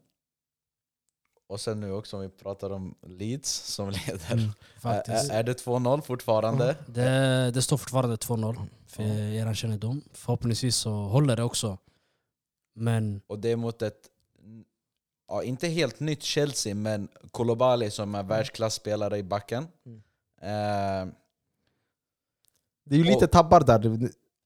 [1.47, 4.33] och sen nu också om vi pratar om Leeds som leder.
[4.33, 4.49] Mm.
[4.79, 5.31] Faktiskt.
[5.31, 6.75] Är, är det 2-0 fortfarande?
[6.87, 9.49] Det, det står fortfarande 2-0 för Ja.
[9.49, 10.01] er kännedom.
[10.13, 11.77] Förhoppningsvis så håller det också.
[12.75, 14.09] Men Och det är mot ett,
[15.27, 19.67] ja, inte helt nytt Chelsea, men Koulibaly som är världsklasspelare i backen.
[19.85, 20.03] Mm.
[20.43, 21.07] Eh,
[22.85, 23.79] Det är ju lite tabbar där.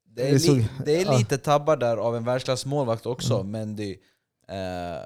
[0.06, 3.52] det, är li, det är lite tabbar där av en världsklassmålvakt också, Mm.
[3.52, 3.92] men det,
[4.48, 5.04] eh,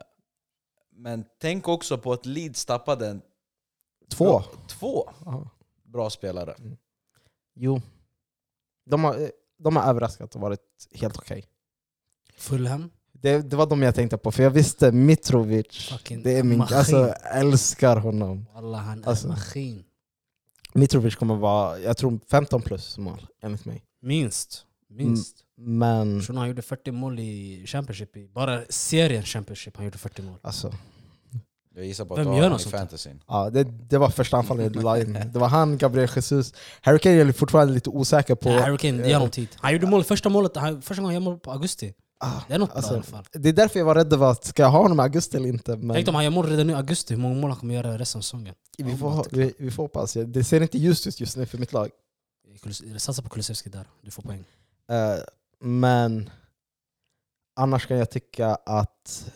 [0.91, 3.21] men tänk också på att Leeds tappade en,
[4.09, 4.41] Två.
[4.67, 5.49] två Ja.
[5.83, 6.55] bra spelare.
[7.55, 7.81] Jo.
[8.85, 10.59] De har, de har överraskat och varit
[10.93, 11.45] helt okej.
[12.37, 16.43] Fulham, Det, det var de jag tänkte på, för jag visste Mitrovic, Fucking det är
[16.43, 16.77] min, maskin.
[16.77, 18.45] alltså, jag älskar honom.
[18.53, 19.27] alla han är Alltså.
[19.27, 19.83] maskin.
[20.73, 23.83] Mitrovic kommer vara, jag tror 15 plus mål, enligt mig.
[24.01, 24.65] Minst.
[24.89, 25.37] Minst.
[25.57, 28.17] Men Shunon, han gjorde 40 mål i Championship.
[28.17, 30.37] I, bara serien Championship han gjorde 40 mål.
[30.41, 30.73] alltså,
[31.75, 33.23] Jag gissar på att Vem du gör har honom något i sånt fantasyn.
[33.27, 35.13] ja, det, det var första anfallet jag la in.
[35.33, 36.53] Det var han, Gabriel Jesus.
[36.81, 38.49] Harry Kane är fortfarande lite osäker på...
[38.49, 39.47] Nej, Harry Kane, ge honom tid.
[39.55, 41.93] Han gjorde mål första målet, han, första gången han gjorde mål på augusti.
[42.23, 43.25] Ah, Det är något alltså, bra i alla fall.
[43.41, 45.49] Det är därför jag var rädd över att ska jag ha honom i augusti eller
[45.49, 45.77] inte.
[45.77, 47.73] Men Tänk om han gör mål redan nu i augusti, hur många mål han kommer
[47.75, 48.55] göra resten av säsongen.
[48.77, 50.13] vi, får, ha- vi, vi får hoppas.
[50.13, 51.89] Det ser inte ljust ut just nu för mitt lag.
[52.97, 54.43] Satsa på Kulusevski där, du får poäng.
[54.89, 55.23] Eh,
[55.59, 56.29] men
[57.55, 59.31] annars kan jag tycka att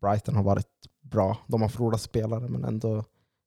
[0.00, 0.68] Brighton har varit
[1.02, 1.38] bra.
[1.46, 3.04] De har förlorat spelare men ändå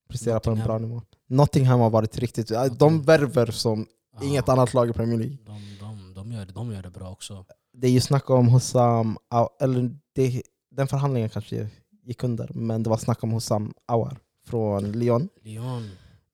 [0.10, 1.02] presterat på en bra nivå.
[1.28, 2.52] Nottingham har varit riktigt...
[2.52, 3.88] eh, De värver som
[4.20, 5.38] Ja, inget annat lag i Premier League.
[5.46, 7.46] De, de, de, gör det, de gör det bra också.
[7.80, 9.18] Det är ju snack om Hussam...
[9.30, 11.70] Au- Eller det, den förhandlingen kanske
[12.04, 15.30] gick under, men det var snack om Hussam Awar från Lyon.
[15.42, 15.90] Lyon,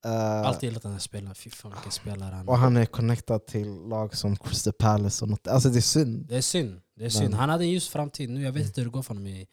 [0.05, 1.35] Eh, alltid gillat den här spelaren.
[1.35, 2.59] Fy fan vilken spelare han och är.
[2.59, 5.47] han är connectad till lag som Crystal Palace och något.
[5.47, 6.25] Alltså det är synd.
[6.29, 6.81] Det är synd.
[6.95, 7.29] Det är synd.
[7.29, 8.41] Men- Han hade en ljus framtid nu.
[8.41, 9.47] Jag vet inte hur det går för honom i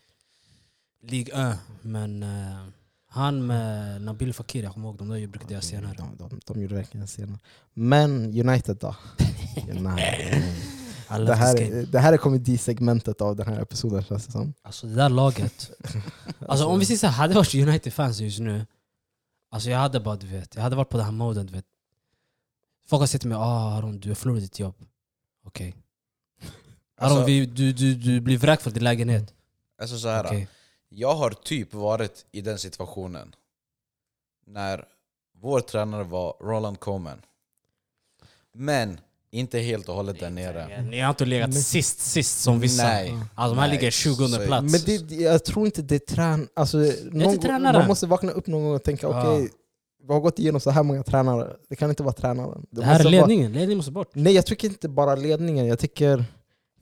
[1.03, 1.59] Ligue 1.
[1.83, 2.67] Men eh,
[3.09, 5.95] han med Nabil Fakir, jag kommer ihåg, de där brukade jag senare.
[5.99, 7.39] De, de, de gjorde verkligen senare.
[7.75, 8.97] Men United då?
[9.71, 10.43] United.
[11.19, 14.55] Det, här, det här är komedisegmentet av den här episoden känns det som.
[14.63, 15.71] Alltså det där laget.
[16.49, 18.67] Alltså om vi säger såhär, hade jag varit United-fans just nu.
[19.51, 21.65] Alltså jag hade bara du vet, jag hade varit på den här moden du vet.
[22.87, 24.75] Folk har till mig ah, Aron du har förlorat ditt jobb.
[25.47, 25.75] Okej.
[26.97, 29.35] Aron Alltså- vi, du, du, du blir vräkt från din lägenhet.
[29.83, 30.49] Alltså så här, Okej.
[30.89, 33.35] Jag har typ varit i den situationen
[34.47, 34.85] när
[35.33, 37.23] vår tränare var Roland Koeman.
[38.53, 39.01] Men
[39.33, 40.83] inte helt och hållet där nere.
[40.83, 42.83] Ni har inte legat Men- sist, sist som vissa.
[42.83, 43.15] Nej.
[43.35, 44.73] Alltså de här Nej, ligger 20 så- plats.
[44.87, 46.49] Men det, jag tror inte det är trän...
[46.55, 47.79] Alltså, någon, gång- tränaren.
[47.79, 49.33] man måste vakna upp någon gång och tänka Ja.
[49.35, 49.51] okej,
[50.07, 51.57] vi har gått igenom så här många tränare.
[51.69, 52.67] Det kan inte vara tränaren.
[52.71, 54.11] det här är måste vara- ledningen, ledningen måste bort.
[54.15, 56.25] Nej jag tycker inte bara ledningen, jag tycker...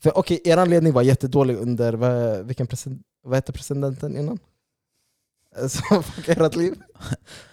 [0.03, 4.39] För okej, er ledning var jättedålig under, vad, vilken president, vad hette presidenten innan?
[5.57, 6.75] Eh, Som fuckade ert liv?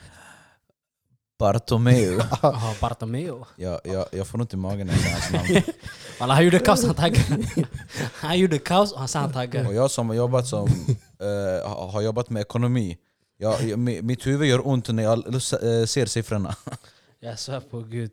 [1.40, 2.20] Bartomeu.
[2.42, 3.44] Jaha, Bartomeu.
[3.56, 5.64] jag, jag, jag får ont i magen när jag säger hans namn.
[6.32, 7.48] Han gjorde kaos, han taggade.
[8.14, 9.68] Han gjorde kaos och han sa han taggade.
[9.68, 10.68] Och jag som har jobbat, som,
[11.20, 12.98] eh, har- jobbat med ekonomi,
[13.38, 15.40] jag, jag, mi- mitt huvud gör ont när jag eh,
[15.86, 16.56] ser siffrorna.
[17.20, 18.12] Jag svär på gud.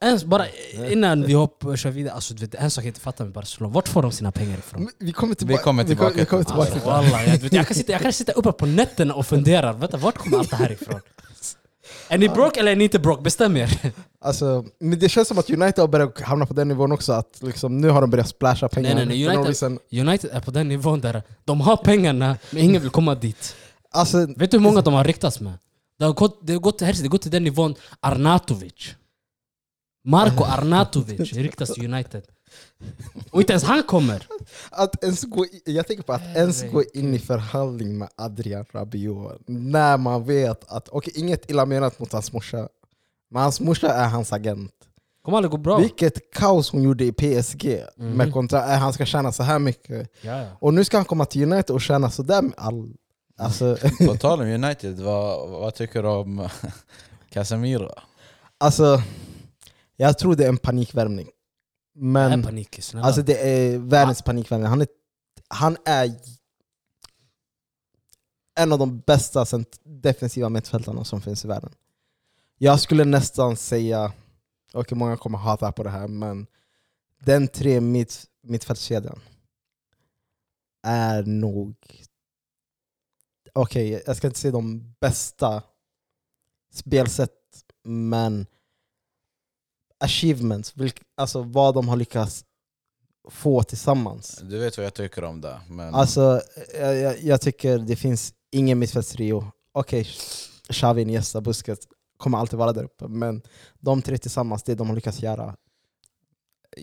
[0.00, 0.44] Ens, bara
[0.90, 3.74] innan vi hoppar, kör vidare, alltså, du vet, en sak jag inte fattar med Barcelona,
[3.74, 4.88] vart får de sina pengar ifrån?
[4.98, 6.20] Vi kommer tillbaka, Vi kommer Vi kommer, tillbaka.
[6.20, 6.90] vi kommer tillbaka Alltså, till det.
[6.90, 9.72] wallah, jag, du vet, jag, kan sitta, jag kan sitta uppe på nätterna och fundera,
[9.72, 11.00] vänta, vart kommer allt det här ifrån?
[12.10, 13.22] Är ni broke eller är ni inte broke?
[13.22, 13.92] Bestäm er.
[14.20, 17.38] Alltså, men det känns som att United har börjat hamna på den nivån också, att
[17.42, 18.94] liksom, nu har de börjat splasha pengar.
[18.94, 19.78] Nej, nej, nej, United-.
[20.00, 23.56] United är på den nivån där de har pengarna, men ingen vill komma dit.
[23.90, 25.52] Alltså, Vet du hur många de har riktats med?
[25.98, 28.94] Det har gått, det har gått, till, det har gått till den nivån Arnautovic.
[30.04, 32.22] Marko Arnautovic riktas till United.
[33.30, 34.26] Och inte ens han kommer.
[34.70, 38.64] att ens gå i, jag tänker på att ens gå in i förhandling med Adrian
[38.72, 42.68] Rabiot när man vet att, okej inget illa menat mot hans morsa,
[43.30, 44.72] men hans morsa är hans agent.
[45.24, 45.78] kommer aldrig gå bra.
[45.78, 48.10] Vilket kaos hon gjorde i PSG Mhm.
[48.12, 50.08] med kontra, äh, han ska tjäna så här mycket.
[50.22, 50.46] Ja, ja.
[50.60, 52.92] Och nu ska han komma till United och tjäna sådär med all...
[53.38, 56.48] Alltså, På tal om United, vad, vad tycker du om
[57.30, 57.90] Casemiro?
[58.58, 59.02] alltså,
[59.96, 61.28] jag tror det är en panikvärmning.
[61.92, 63.06] Det är Men panik, snälla.
[63.06, 64.68] alltså det är världens panikvärmning.
[64.68, 64.88] Han är,
[65.48, 66.14] han är
[68.58, 69.46] en av de bästa
[69.84, 71.72] defensiva mittfältarna som finns i världen.
[72.58, 74.12] Jag skulle nästan säga,
[74.72, 76.46] och många kommer hata på det här, men
[77.18, 79.20] den tre mitt, mittfältskedjan
[80.82, 81.76] är nog,
[83.52, 85.62] okej jag ska inte säga de bästa
[86.72, 88.46] spelsätt, men
[90.00, 92.44] achievements, vilk, alltså vad de har lyckats
[93.28, 94.40] få tillsammans.
[94.42, 95.60] Du vet vad jag tycker om det.
[95.68, 96.42] Men Alltså,
[96.74, 99.52] jag, jag, jag tycker det finns ingen mittfältstrio.
[99.72, 100.08] Okej,
[100.68, 101.86] Xavi, Iniesta, Busquets
[102.16, 103.42] kommer alltid vara där uppe, men
[103.78, 105.56] de tre tillsammans, det de har lyckats göra,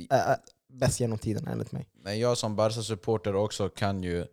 [0.10, 0.38] är
[0.70, 1.90] bäst genom tiden enligt mig.
[1.94, 4.26] Men jag som Barca-supporter också kan ju...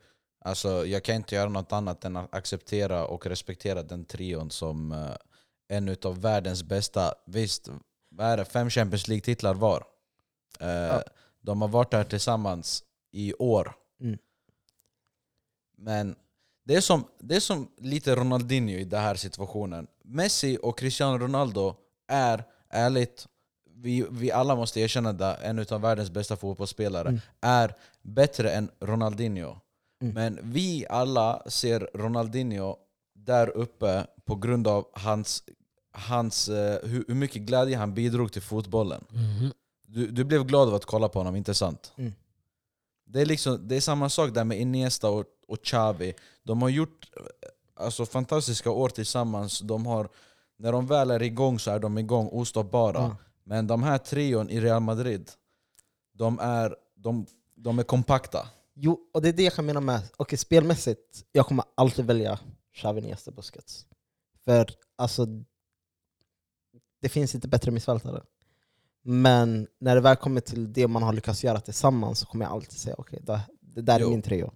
[0.45, 4.93] Alltså, jag kan inte göra något annat än att acceptera och respektera den trion som
[4.93, 5.11] eh,
[5.69, 7.15] en av världens bästa.
[7.27, 7.69] Visst,
[8.17, 8.45] vad är det?
[8.45, 9.85] Fem Champions League-titlar var.
[10.61, 11.01] Eh,
[11.41, 13.73] De har varit där tillsammans i år.
[14.01, 14.19] Mm.
[15.77, 16.17] Men
[16.65, 19.87] det är, som, det är som lite Ronaldinho i den här situationen.
[20.05, 21.75] Messi och Cristiano Ronaldo
[22.09, 23.27] är, ärligt,
[23.77, 27.21] vi, vi alla måste erkänna det, en av världens bästa fotbollsspelare, Mm.
[27.41, 29.57] är bättre än Ronaldinho.
[30.03, 30.15] Mm.
[30.15, 32.77] Men vi alla ser Ronaldinho
[33.15, 35.43] där uppe på grund av hans,
[35.95, 39.05] hans, eh, hur, hur mycket glädje han bidrog till fotbollen.
[39.11, 39.53] Mhm.
[39.87, 41.93] Du, du blev glad av att kolla på honom, inte sant?
[41.97, 42.13] Mm.
[43.07, 46.15] Det, är liksom, det är samma sak där med Iniesta och, och Xavi.
[46.43, 49.61] De har gjort eh, alltså, fantastiska år tillsammans.
[49.61, 50.09] De har,
[50.57, 52.99] när de väl är igång så är de igång ostoppbara.
[52.99, 53.17] Ja.
[53.45, 55.31] Men de här trion i Real Madrid,
[56.13, 58.49] de är, de, de är kompakta.
[58.75, 62.39] Jo, och det är det jag kan mena med, okej spelmässigt, jag kommer alltid välja
[62.75, 63.87] Xavi, Iniesta, Busquets.
[64.45, 65.27] För alltså,
[67.05, 68.23] det finns inte bättre mittfältare.
[69.03, 72.53] Men när det väl kommer till det man har lyckats göra tillsammans så kommer jag
[72.53, 74.11] alltid säga okej, det, det där är Jo.
[74.11, 74.53] min trio.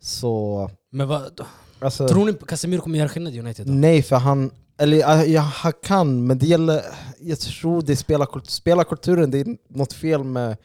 [0.00, 1.40] Så, Men vad,
[1.78, 3.72] alltså, tror ni Casemiro kommer göra skillnad i United då?
[3.72, 6.82] nej för han, eller ja, han kan, men det gäller,
[7.20, 10.56] jag tror det är spelarkult, spelarkulturen, det är något fel med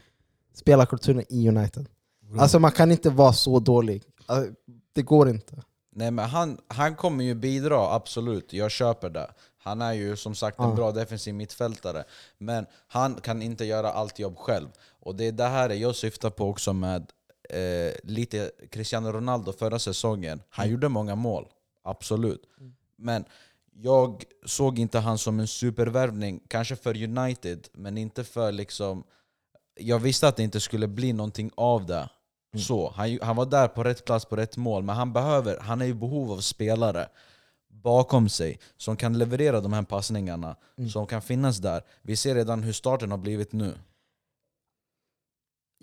[0.54, 1.86] spelarkulturen i United.
[2.40, 4.54] Alltså man kan inte vara så dålig, Alltså,
[4.94, 5.64] det går inte.
[5.96, 8.54] Nej men han, han kommer ju bidra, absolut.
[8.54, 9.32] Jag köper det.
[9.64, 12.04] Han är ju som sagt en bra defensiv mittfältare.
[12.38, 14.68] Men han kan inte göra allt jobb själv.
[15.00, 17.12] Och det är det här jag syftar på också med
[17.50, 20.42] eh, lite Cristiano Ronaldo förra säsongen.
[20.50, 21.48] Han gjorde många mål,
[21.84, 22.42] absolut.
[22.96, 23.26] Men
[23.74, 29.04] jag såg inte han som en supervärvning, kanske för United, men inte för liksom...
[29.76, 32.10] Jag visste att det inte skulle bli någonting av det.
[32.58, 35.82] Så, han, han var där på rätt plats på rätt mål, men han behöver, han
[35.82, 37.08] är i behov av spelare
[37.84, 40.56] bakom sig som kan leverera de här passningarna,
[40.92, 41.82] som kan finnas där.
[42.02, 43.74] Vi ser redan hur starten har blivit nu.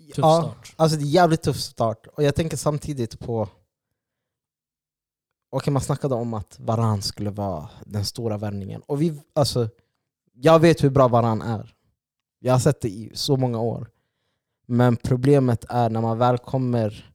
[0.07, 0.73] Tuff ja, start.
[0.75, 2.07] Alltså det är jävligt tuff start.
[2.07, 3.49] Och jag tänker samtidigt på...
[5.49, 8.81] Okej, man snackade om att Varan skulle vara den stora värvningen.
[8.85, 9.69] Och vi, alltså,
[10.33, 11.75] jag vet hur bra Varan är.
[12.39, 13.89] Jag har sett det i så många år.
[14.65, 17.10] Men problemet är när man väl kommer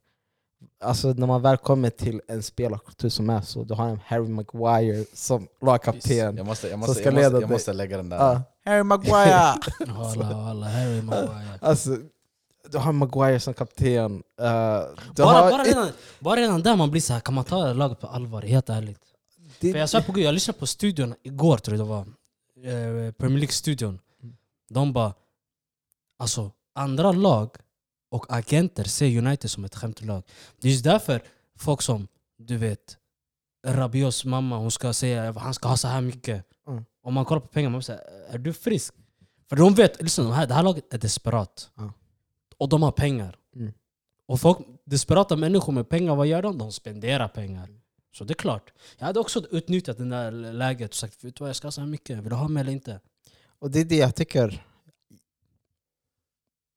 [0.81, 4.29] Alltså när man väl kommer till en spelarkultur som är så, då har en Harry
[4.29, 6.37] Maguire som lagkapten.
[6.37, 8.17] Jag måste, jag Som måste, ska jag måste, leda jag måste lägga den där.
[8.17, 8.43] Ja.
[8.65, 9.55] Harry Maguire!
[9.87, 11.59] Walla, walla, Harry Maguire.
[11.61, 11.97] Alltså,
[12.71, 14.12] du har Maguire som kapten.
[14.15, 14.21] Uh,
[15.17, 18.01] du Bara, bara, redan, bara redan där man blir så här, kan man ta laget
[18.01, 18.43] på allvar?
[18.43, 19.01] Helt ärligt.
[19.61, 22.01] det- För jag svär på gud, jag lyssnade på studion igår tror jag det var.
[22.71, 23.99] Eh, Premier League-studion.
[24.71, 25.15] De bara,
[26.19, 27.51] alltså andra lag
[28.09, 30.23] och agenter ser United som ett skämtlag.
[30.61, 31.23] Det är just därför
[31.57, 32.97] folk som, du vet,
[33.66, 36.45] Rabios mamma, hon ska säga att han ska ha så här mycket.
[36.69, 36.85] Mm.
[37.03, 38.95] Om man kollar på pengar, man säger är du frisk?
[39.49, 41.71] För de vet, lyssna, de här, det här laget är desperat.
[41.75, 41.92] Ja.
[42.59, 43.38] Och de har pengar.
[43.57, 43.73] Mm.
[44.27, 46.59] Och folk, desperata människor med pengar, vad gör de?
[46.59, 47.69] De spenderar pengar.
[48.12, 48.73] Så det är klart.
[48.99, 51.73] Jag hade också utnyttjat det där läget och sagt vet du vad, jag ska ha
[51.73, 53.01] så här mycket, vill du ha mig eller inte?
[53.59, 54.66] Och det är det jag tycker.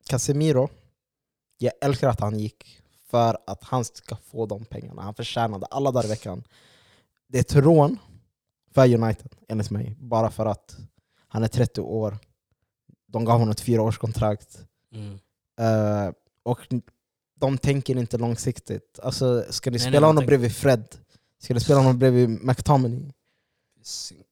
[0.09, 0.69] Casemiro,
[1.61, 5.01] jag älskar att han gick för att han ska få de pengarna.
[5.01, 6.43] Han förtjänade alla dagar i veckan.
[7.27, 7.97] Det är ett rån
[8.73, 9.95] för United, enligt mig.
[9.99, 10.77] Bara för att
[11.27, 12.17] han är 30 år.
[13.07, 14.59] De gav honom ett fyraårskontrakt.
[14.93, 15.13] Mm.
[15.61, 16.59] Uh, och
[17.39, 18.99] de tänker inte långsiktigt.
[19.03, 20.95] Alltså, ska ni Nej, spela nej, honom tänker- bredvid Fred?
[21.39, 23.11] Ska ni spela honom bredvid McTominay?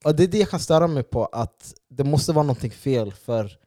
[0.05, 3.11] Och det är det jag kan störa mig på, att det måste vara någonting fel.
[3.13, 3.57] för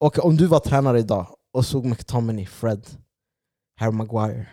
[0.00, 2.86] och Om du var tränare idag och såg McTominay, Fred,
[3.76, 4.48] Harry Maguire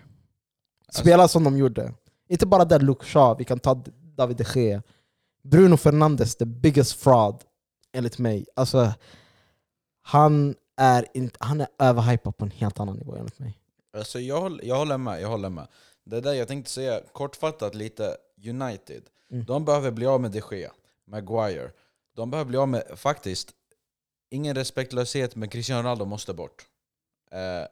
[0.92, 1.94] spela som de gjorde.
[2.30, 3.84] Inte bara där Luke Shaw, vi kan ta
[4.16, 4.84] David de Gea.
[5.44, 7.36] Bruno Fernandes, the biggest fraud,
[7.94, 8.46] enligt mig.
[8.56, 8.94] Alltså,
[10.02, 13.60] han är, inte, han är överhypad på en helt annan nivå enligt mig.
[13.98, 15.68] Alltså jag, håller, jag håller med, jag håller med.
[16.06, 19.04] Det där jag tänkte säga, kortfattat lite, United.
[19.32, 19.46] Mm.
[19.46, 20.72] De behöver bli av med de Gea,
[21.08, 21.72] Maguire.
[22.16, 23.52] De behöver bli av med, faktiskt,
[24.30, 26.69] ingen respektlöshet men Cristiano Ronaldo måste bort.
[27.32, 27.68] Eh,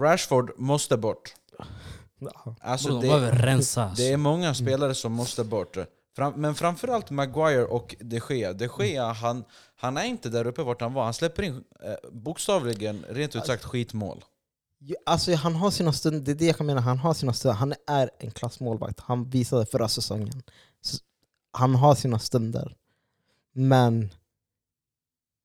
[0.00, 1.34] Rashford måste bort.
[2.60, 3.82] Alltså de det, behöver rensa.
[3.82, 4.02] alltså.
[4.02, 5.76] det är många spelare som måste bort.
[6.16, 8.52] Fram, men framförallt Maguire och de Gea.
[8.52, 9.44] De Gea han,
[9.76, 11.04] han är inte där uppe vart han var.
[11.04, 14.24] Han släpper in eh, bokstavligen, rent ut sagt, skitmål.
[15.06, 17.56] Alltså, han har sina stunder, det är det jag kan mena, han har sina stunder.
[17.56, 20.42] Han är en klassmålvakt, han visade förra säsongen.
[20.80, 20.98] Så
[21.52, 22.76] han har sina stunder.
[23.52, 24.10] Men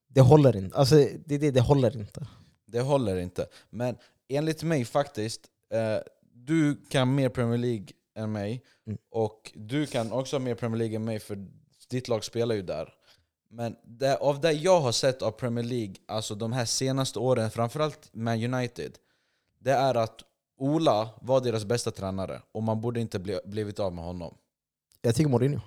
[0.08, 0.78] det håller inte.
[0.78, 2.28] Alltså, det, är det, det håller inte.
[2.68, 3.48] Det håller inte.
[3.70, 5.42] Men enligt mig faktiskt,
[5.74, 5.98] eh,
[6.34, 8.64] du kan mer Premier League än mig.
[8.88, 8.98] Mm.
[9.12, 11.48] Och du kan också mer Premier League än mig för
[11.90, 12.94] ditt lag spelar ju där.
[13.50, 17.52] Men det, av det jag har sett av Premier League, alltså de här senaste åren,
[17.52, 18.98] framförallt med United,
[19.60, 20.22] det är att
[20.58, 24.38] Ola var deras bästa tränare och man borde inte bli, blivit av med honom.
[25.02, 25.60] Jag tycker Mourinho.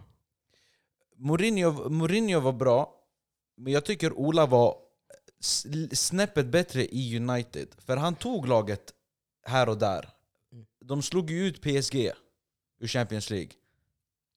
[1.17, 2.95] Mourinho, Mourinho var bra,
[3.57, 4.77] men jag tycker Ola var
[5.93, 7.69] snäppet bättre i United.
[7.79, 8.93] För han tog laget
[9.47, 10.09] här och där.
[10.85, 12.13] De slog ju ut PSG
[12.81, 13.51] ur Champions League.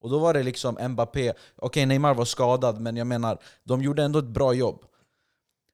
[0.00, 4.02] Och då var det liksom Mbappé, okej Neymar var skadad men jag menar, de gjorde
[4.02, 4.84] ändå ett bra jobb.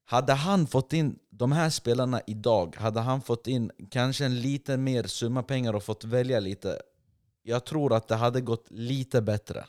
[0.04, 4.76] Hade han fått in de här spelarna idag, hade han fått in kanske en lite
[4.76, 6.82] mer summa pengar och fått välja lite,
[7.42, 9.64] jag tror att det hade gått lite bättre.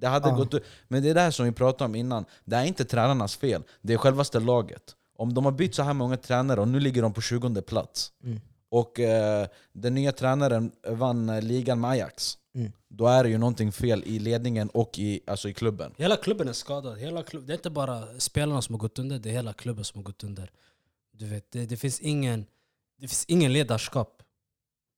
[0.00, 0.34] Det hade Ja.
[0.34, 0.54] gått,
[0.88, 3.62] men det är det här som vi pratade om innan, det är inte tränarnas fel,
[3.82, 4.94] det är självaste laget.
[5.16, 8.12] Om de har bytt så här många tränare och nu ligger de på 20 plats,
[8.24, 8.40] Mm.
[8.70, 12.72] och eh, den nya tränaren vann eh, ligan med Ajax, Mm.
[12.88, 15.94] då är det ju någonting fel i ledningen och i, alltså i klubben.
[15.98, 16.98] Hela klubben är skadad.
[16.98, 19.84] Hela klubb, det är inte bara spelarna som har gått under, det är hela klubben
[19.84, 20.50] som har gått under.
[21.12, 22.46] Du vet, det, det, finns, ingen,
[23.00, 24.22] det finns ingen ledarskap.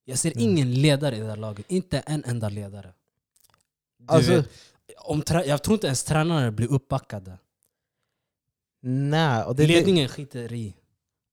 [0.05, 0.49] Jag ser Mm.
[0.49, 1.65] ingen ledare i det här laget.
[1.71, 2.93] Inte en enda ledare.
[3.99, 4.49] Du Alltså, vet,
[4.97, 7.37] om jag tror inte ens tränare blir uppbackade.
[8.81, 9.43] nej.
[9.43, 10.75] Och det, det, Ledningen skiter i.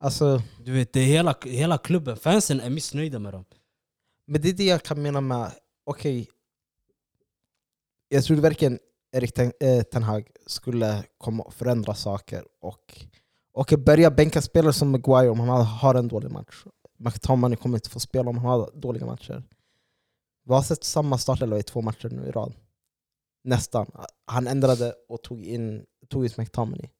[0.00, 2.16] alltså, Du vet, det hela, hela klubben.
[2.16, 3.44] Fansen är missnöjda med dem.
[4.26, 5.52] men det är det jag kan mena med,
[5.84, 6.28] okej.
[8.08, 8.78] jag tror verkligen
[9.12, 13.06] Erik Ten, eh, Ten Hag skulle komma och förändra saker och,
[13.52, 16.64] och börja bänka spelare som Maguire om han har- har en dålig match.
[16.98, 19.42] McTominay kommer inte få spela om han har dåliga matcher.
[20.44, 22.52] Vi har sett samma startelva i två matcher nu i rad.
[23.44, 23.86] Nästan.
[24.26, 26.90] Han ändrade och tog, in, tog ut McTominay.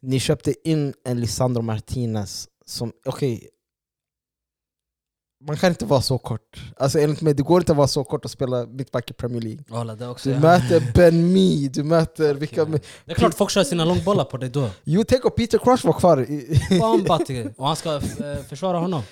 [0.00, 3.48] Ni köpte in en Lisandro Martinez som, okej,
[5.44, 6.60] man kan inte vara så kort.
[6.76, 9.42] Alltså enligt mig, det går inte att vara så kort och spela mittback i Premier
[9.42, 9.64] League.
[9.70, 12.64] Alla, det, också, Du möter Ben Mee, du möter vilka...
[12.64, 14.70] det är klart folk kör sina långbollar på dig då.
[14.84, 16.26] Jo, tänk om Peter Crouch var kvar.
[17.56, 19.02] Och han ska eh, försvara honom.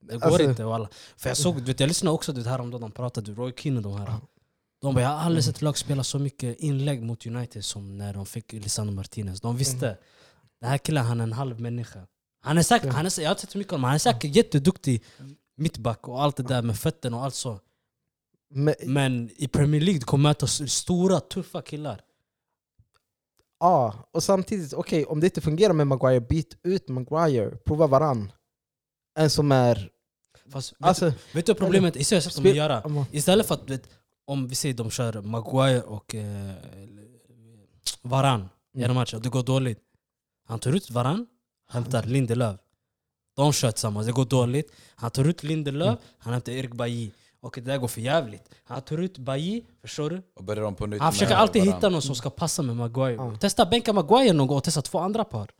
[0.00, 0.64] Det går Alltså- inte.
[0.64, 0.88] Walla.
[1.16, 3.76] För jag såg, du vet, jag lyssnade också du vet, häromdagen, de pratade, Roy Keane
[3.76, 4.14] och de här.
[4.84, 8.14] De bara, jag har aldrig sett lag spela så mycket inlägg mot United som när
[8.14, 9.40] de fick Lisandro Martinez.
[9.40, 9.98] De visste,
[10.60, 12.06] den här killen han är en halv människa.
[12.40, 15.04] Han är säkert, han är, jag har sett mycket om honom, han är säkert jätteduktig
[15.56, 17.60] mittback och allt det där med fötterna och allt så.
[18.50, 22.00] Men, Men i Premier League du kommer möta stora, tuffa killar.
[23.60, 27.50] ja, och samtidigt, okej, om det inte fungerar med Maguire, byt ut Maguire.
[27.50, 28.32] Prova varann.
[29.18, 29.90] En som är...
[30.52, 32.00] Fast, vet, Alltså, vet du vad problemet är?
[32.00, 33.88] Istället för att göra Istället för att, vet,
[34.26, 36.50] om vi säger de kör Maguire och eh,
[38.02, 38.40] Varan
[38.74, 38.90] i Mm.
[38.90, 39.78] en match och det går dåligt.
[40.46, 41.26] Han tar ut Varan,
[41.70, 42.60] hämtar Lindelöf.
[43.36, 44.72] De kör tillsammans, det går dåligt.
[44.96, 45.98] Han tar ut Lindelöf, Mm.
[46.18, 47.10] han hämtar Erik Bailly.
[47.40, 48.48] Och det där går för jävligt.
[48.64, 50.22] Han tar ut Bailly, förstår du?
[50.34, 51.74] Och börjar på nytt Han försöker alltid varann.
[51.74, 53.14] hitta någon som ska passa med Maguire.
[53.14, 53.36] Ja.
[53.40, 55.50] Testa bänka Maguire någon gång och testa två andra par.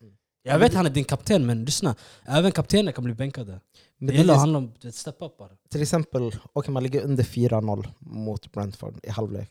[0.46, 1.96] Jag vet han är din kapten, men lyssna.
[2.24, 3.60] Även kaptener kan bli bänkade.
[3.98, 5.50] Men Det gäller att handla om att step up bara.
[5.70, 9.50] till exempel, okay, man ligger under 4-0 mot Brentford i halvlek.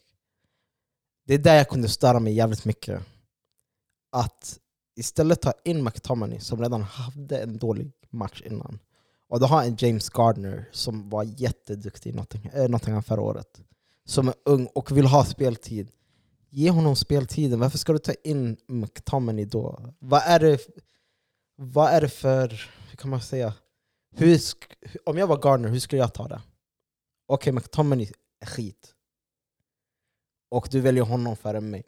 [1.27, 3.01] Det är där jag kunde störa mig jävligt mycket.
[4.11, 4.59] Att
[4.95, 8.79] istället ta in McTominay som redan hade en dålig match innan.
[9.29, 13.61] Och då har en James Gardner som var jätteduktig i Nottingham, äh, Nottingham förra året.
[14.05, 15.91] Som är ung och vill ha speltid.
[16.55, 17.59] Ge honom speltiden.
[17.59, 19.93] Varför ska du ta in McTominay då?
[19.99, 20.59] Vad är det,
[21.55, 22.47] vad är det för...
[22.89, 23.53] Hur kan man säga?
[24.15, 24.39] Hur
[25.05, 26.41] om jag var Gardner, hur skulle jag ta det?
[27.27, 28.93] Okej, McTominay är skit.
[30.51, 31.83] Och du väljer honom före mig.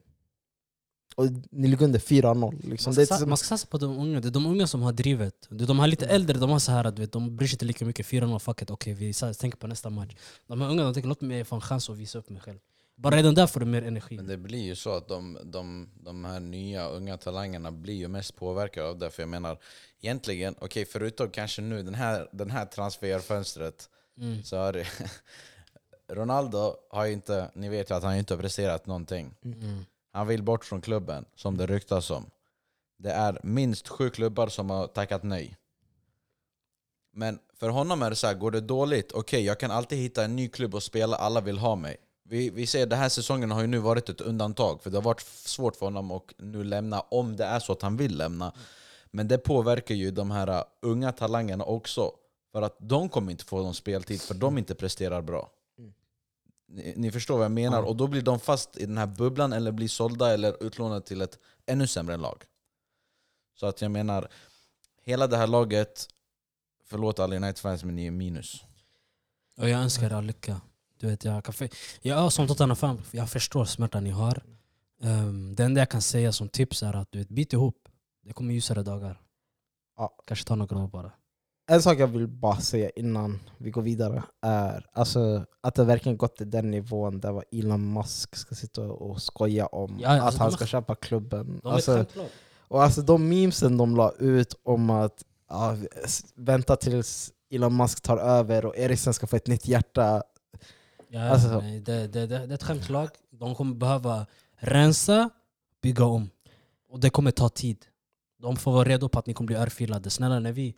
[1.15, 2.69] Och ni ligger under 4-0.
[2.69, 2.93] Liksom.
[2.97, 5.47] Man ska, man ska satsa på de unga, det är de unga som har drivet.
[5.49, 7.85] De här lite äldre, de har så här, du vet, de bryr sig inte lika
[7.85, 8.05] mycket.
[8.05, 10.15] 4-0, fuck it, okej vi sa- tänker på nästa match.
[10.47, 12.59] De här unga de tänker låt mig få en chans att visa upp mig själv.
[12.95, 14.15] Bara redan där får du mer energi.
[14.15, 18.07] Men det blir ju så att de, de, de här nya unga talangerna blir ju
[18.07, 19.09] mest påverkade av det.
[19.11, 19.57] För jag menar,
[20.01, 24.43] egentligen, okej förutom kanske nu den här, den här transferfönstret, Mm.
[24.43, 24.87] så har det,
[26.13, 29.35] Ronaldo har ju inte, ni vet ju att han inte har presterat någonting.
[29.43, 29.85] Mm.
[30.11, 32.25] Han vill bort från klubben, som det ryktas om.
[32.97, 35.57] Det är minst sju klubbar som har tackat nej.
[37.13, 40.23] Men för honom är det så här, går det dåligt, okej jag kan alltid hitta
[40.23, 41.97] en ny klubb och spela, alla vill ha mig.
[42.27, 45.01] Vi, vi ser den här säsongen har ju nu varit ett undantag, för det har
[45.01, 48.53] varit svårt för honom att nu lämna om det är så att han vill lämna.
[49.11, 52.11] Men det påverkar ju de här unga talangerna också.
[52.51, 55.49] För att de kommer inte få någon speltid, för de inte presterar bra.
[56.67, 57.83] Ni, ni förstår vad jag menar?
[57.83, 61.21] Och då blir de fast i den här bubblan, eller blir sålda eller utlånade till
[61.21, 62.43] ett ännu sämre lag.
[63.59, 64.27] Så att jag menar,
[65.03, 66.07] hela det här laget,
[66.85, 68.63] förlåt alla United-fans men ni är minus.
[69.57, 70.61] Och jag önskar er lycka.
[71.05, 71.69] Du vet, jag, kan för,
[72.01, 74.43] jag som Tottenham-fan, jag förstår smärtan ni har.
[75.01, 77.89] Um, det enda jag kan säga som tips är att du vet, bit ihop.
[78.23, 79.21] Det kommer ljusare dagar.
[79.97, 80.15] Ja.
[80.27, 81.11] Kanske ta några år bara.
[81.71, 86.17] En sak jag vill bara säga innan vi går vidare är alltså, att det verkligen
[86.17, 90.37] gått till den nivån där Elon Musk ska sitta och skoja om Ja, alltså, att
[90.37, 91.59] han ska köpa klubben.
[91.63, 92.05] De är Alltså,
[92.67, 95.77] och alltså de memesen de la ut om att ja,
[96.35, 100.23] vänta tills Elon Musk tar över och Eriksen ska få ett nytt hjärta.
[101.15, 103.09] Ja, Alltså- det, det, det, det är ett skämtlag.
[103.31, 105.29] De kommer behöva rensa,
[105.81, 106.29] bygga om.
[106.89, 107.85] Och det kommer ta tid.
[108.41, 110.09] De får vara redo på att ni kommer bli örfilade.
[110.09, 110.75] Snälla, när vi,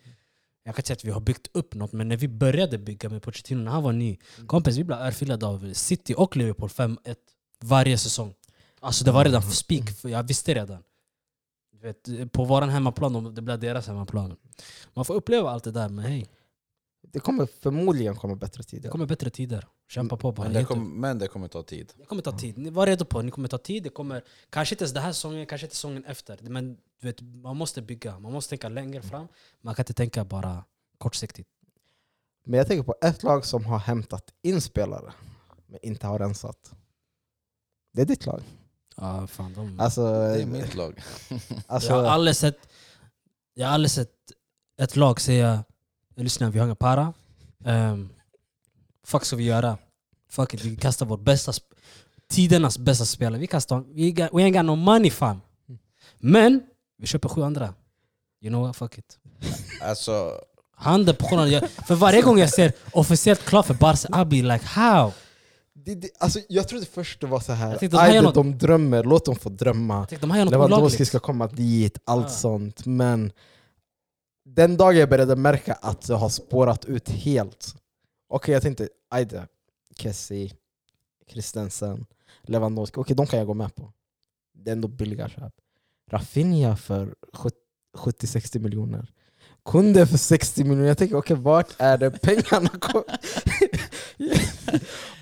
[0.64, 3.10] jag kan inte säga att vi har byggt upp något, men när vi började bygga
[3.10, 4.18] med Pochettino när han var ny,
[4.48, 7.16] kompis vi blev örfilade av City och Liverpool 5-1
[7.62, 8.34] varje säsong.
[8.80, 10.84] Alltså det var redan för spik, för jag visste redan.
[11.82, 14.36] Vet, på vår hemmaplan, de- det blev deras hemmaplan.
[14.94, 16.26] Man får uppleva allt det där, men hej,
[17.02, 18.84] Det kommer förmodligen komma bättre tider.
[18.84, 19.68] det kommer bättre tider.
[19.88, 20.44] Kämpa på bara.
[20.44, 21.94] Men det, kom, men det kommer ta tid.
[21.98, 22.58] det kommer ta tid.
[22.58, 23.26] Ni var redo på det.
[23.26, 23.84] Ni kommer ta tid.
[23.84, 26.38] Det kommer, kanske inte ens den här säsongen, kanske inte säsongen efter.
[26.42, 28.20] Men du vet, man måste bygga.
[28.20, 29.28] Man måste tänka längre fram.
[29.62, 30.64] Man kan inte tänka bara
[30.98, 31.50] kortsiktigt.
[32.46, 35.14] Men jag tänker på ett lag som har hämtat in spelare
[35.68, 36.72] men inte har rensat.
[37.94, 38.44] Det är ditt lag.
[38.96, 41.02] Ja, fan, de, Alltså, Det är mitt lag.
[41.68, 42.70] alltså, jag, har aldrig sett,
[43.54, 44.14] jag har aldrig sett
[44.82, 45.64] ett lag säga
[46.16, 47.14] Lyssna, vi har inga para.
[47.66, 48.10] Um,
[49.08, 49.78] fuck ska vi göra?
[50.30, 51.52] Fuck it, vi kastar vår bästa,
[52.30, 53.40] tidernas bästa spelare.
[53.40, 55.42] Vi kastar, we, got, we ain't got no money fam.
[56.20, 56.62] Men
[56.98, 57.74] vi köper sju andra.
[58.42, 58.76] You know what?
[58.76, 59.18] Fuck it.
[59.82, 60.32] Alltså,
[60.76, 61.62] Handen på kolan.
[61.88, 65.12] För varje gång jag ser officiellt klart för Barca, I'll be like how?
[65.74, 68.22] det, det, alltså, jag trodde först det var så här, tänkte, de här "Aj, gör
[68.22, 70.06] det, något- de drömmer, låt dem få drömma.
[70.06, 72.30] Tänkte, de Lewandowski ska komma dit, allt Ja.
[72.30, 72.86] sånt.
[72.86, 73.32] Men
[74.46, 77.76] den dagen jag började märka att det har spårat ut helt.
[78.30, 79.48] Okej, jag tänkte, ajde,
[79.96, 80.52] Kessie,
[81.28, 82.06] Christensen,
[82.42, 83.94] Lewandowski, okej de kan jag gå med på.
[84.54, 85.54] Det är ändå billiga köp.
[86.12, 87.16] Rafinha för
[87.98, 89.12] 70-60 miljoner.
[89.66, 90.88] Kunde för 60 miljoner.
[90.88, 93.04] Jag tänker, okej vart är det pengarna kom?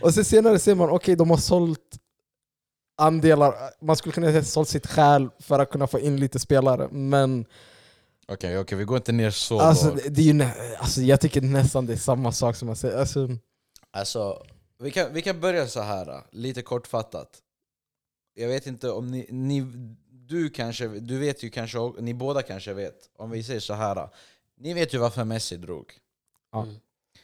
[0.02, 2.00] Och sen senare ser man, okej de har sålt
[2.98, 6.88] andelar, man skulle kunna säga sålt sitt själ för att kunna få in lite spelare.
[6.92, 7.46] Men
[8.28, 10.44] okej, okej, vi går inte ner så alltså, det, det är ju
[10.78, 12.98] alltså, jag tycker nästan det är samma sak som jag säger.
[12.98, 13.30] Alltså,
[13.96, 14.46] Alltså,
[14.78, 17.42] vi kan, vi kan börja så här lite kortfattat.
[18.34, 19.62] Jag vet inte om ni, ni
[20.10, 24.10] du kanske, du vet ju kanske, ni båda kanske vet, om vi säger så här.
[24.58, 25.94] Ni vet ju varför Messi drog.
[26.52, 26.64] Ja.
[26.64, 26.76] Mm.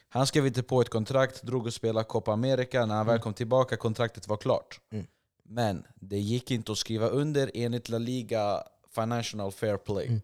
[0.10, 3.34] Han skrev inte på ett kontrakt, drog och spelade Copa America, när han väl kom
[3.34, 4.80] tillbaka kontraktet var klart.
[4.92, 5.08] Mm.
[5.44, 8.64] Men det gick inte att skriva under enligt La Liga
[8.96, 10.08] Financial Fair Play.
[10.08, 10.22] Mm.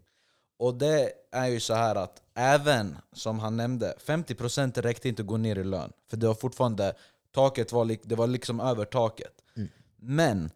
[0.58, 5.28] Och det är ju så här att även, som han nämnde, 50% räckte inte att
[5.28, 5.94] gå ner i lön.
[6.10, 6.94] För det var fortfarande,
[7.32, 9.34] taket var, det var liksom över taket.
[9.56, 9.70] Mm.
[9.96, 10.52] Men,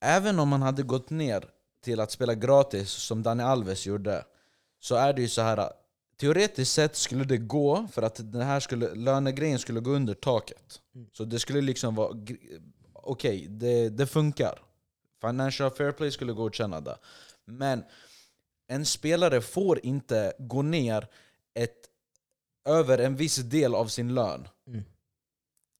[0.00, 1.44] även om man hade gått ner
[1.84, 4.24] till att spela gratis som Dani Alves gjorde
[4.80, 5.70] så är det ju så här
[6.20, 10.80] teoretiskt sett skulle det gå för att den här skulle, lönegrejen skulle gå under taket.
[11.12, 12.16] Så det skulle liksom vara
[12.92, 14.58] okej, det, det funkar.
[15.20, 16.96] Financial fair play skulle godkänna det.
[17.44, 17.84] Men
[18.68, 21.08] en spelare får inte gå ner
[21.54, 21.88] ett,
[22.64, 24.84] över en viss del av sin lön Mm.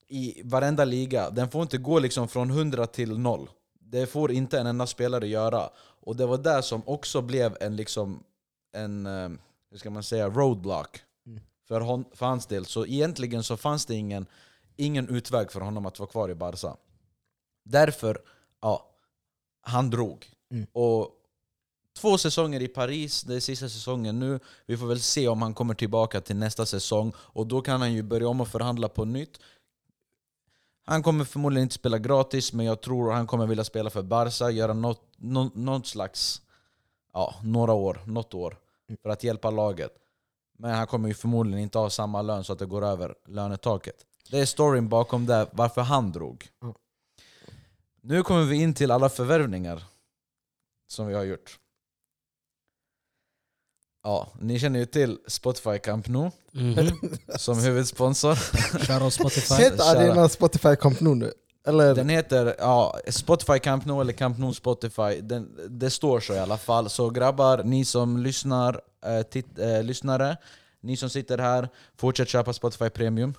[0.09, 1.31] i varenda liga.
[1.31, 3.51] Den får inte gå liksom från 100 till 0.
[3.81, 5.71] Det får inte en enda spelare göra.
[5.79, 8.25] Och det var det som också blev en, liksom,
[8.73, 9.29] en eh,
[9.71, 11.41] hur ska man säga, roadblock Mm.
[11.69, 12.67] för, hon, för hans del.
[12.67, 14.27] Så egentligen så fanns det ingen,
[14.77, 16.77] ingen utväg för honom att vara kvar i Barca.
[17.65, 18.23] Därför,
[18.61, 18.91] ja,
[19.61, 20.27] han drog.
[20.51, 20.67] Mm.
[20.73, 21.11] Och
[21.99, 24.41] två säsonger i Paris, det är sista säsongen nu.
[24.67, 27.13] Vi får väl se om han kommer tillbaka till nästa säsong.
[27.17, 29.41] Och då kan han ju börja om och förhandla på nytt.
[30.85, 34.51] Han kommer förmodligen inte spela gratis, men jag tror han kommer vilja spela för Barca,
[34.51, 36.43] göra något, nå- något slags,
[37.13, 38.59] ja, några år, något år,
[39.03, 39.93] för att hjälpa laget.
[40.59, 44.07] Men han kommer ju förmodligen inte ha samma lön så att det går över lönetaket.
[44.31, 46.49] Det är storyn bakom det, varför han drog.
[48.01, 49.85] Nu kommer vi in till alla förvärvningar
[50.87, 51.59] som vi har gjort.
[54.05, 57.01] Ja, ni känner ju till Spotify Camp Nou Mhm.
[57.39, 58.35] som huvudsponsor.
[58.87, 59.55] Shoutout Spotify.
[59.55, 61.33] Heter arenan Spotify Camp Nou nu?
[61.69, 61.95] Eller?
[61.95, 65.21] Den heter ja, Spotify Camp Nou eller Camp Nou Spotify.
[65.23, 66.91] Den, det står så i alla fall.
[66.91, 70.37] Så grabbar, ni som lyssnar, eh, titt, eh, lyssnare,
[70.81, 73.35] ni som sitter här, fortsätt köpa Spotify Premium.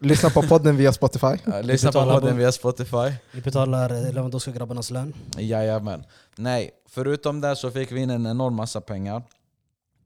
[0.00, 1.36] Lyssna på podden via Spotify.
[1.62, 3.12] Lyssna på podden via Spotify.
[3.32, 5.12] Vi betalar Lewandowski-grabbarnas lön.
[5.38, 6.04] Jajamän.
[6.36, 9.22] Nej, förutom det så fick vi in en enorm massa pengar.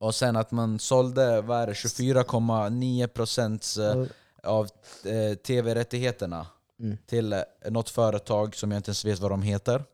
[0.03, 4.07] Och sen att man sålde vad är det, 24,9% eh,
[4.51, 4.69] av
[5.05, 6.47] eh, tv-rättigheterna
[6.81, 6.97] Mm.
[7.07, 7.41] till eh,
[7.71, 9.85] något företag som jag inte ens vet vad de heter.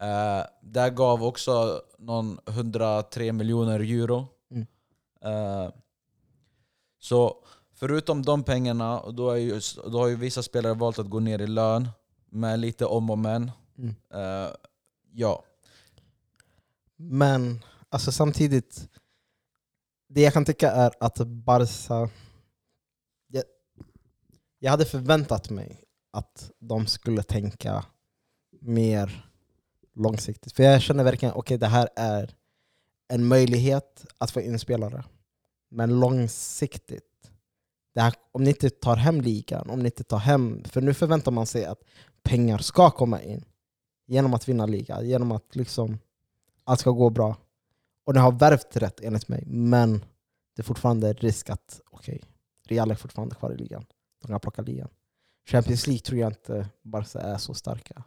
[0.00, 4.26] Eh, det gav också någon 103 miljoner euro.
[4.50, 4.66] Mm.
[5.24, 5.70] Eh,
[6.98, 7.36] så
[7.74, 11.38] förutom de pengarna, då, är ju, då har ju vissa spelare valt att gå ner
[11.38, 11.88] i lön
[12.30, 13.50] med lite om och men.
[13.78, 13.94] Mm.
[15.12, 15.44] Ja,
[16.96, 18.88] Men alltså samtidigt,
[20.14, 22.10] det jag kan tycka är att Barca...
[23.26, 23.44] Jag,
[24.58, 27.84] jag hade förväntat mig att de skulle tänka
[28.60, 29.30] mer
[29.94, 30.52] långsiktigt.
[30.52, 32.34] För jag känner verkligen okej det här är
[33.08, 35.04] en möjlighet att få in spelare.
[35.70, 37.30] Men långsiktigt,
[37.94, 40.64] det här, om ni inte tar hem ligan, om ni inte tar hem...
[40.64, 41.80] För nu förväntar man sig att
[42.22, 43.44] pengar ska komma in
[44.06, 45.98] genom att vinna ligan, genom att liksom
[46.64, 47.36] allt ska gå bra.
[48.04, 50.04] Och ni har värvt rätt enligt mig, men
[50.56, 52.22] det är fortfarande risk att okej,
[52.68, 53.86] Real är fortfarande kvar i ligan.
[54.22, 54.88] De kan plocka ligan.
[55.46, 58.02] Champions League tror jag inte Barca är så starka.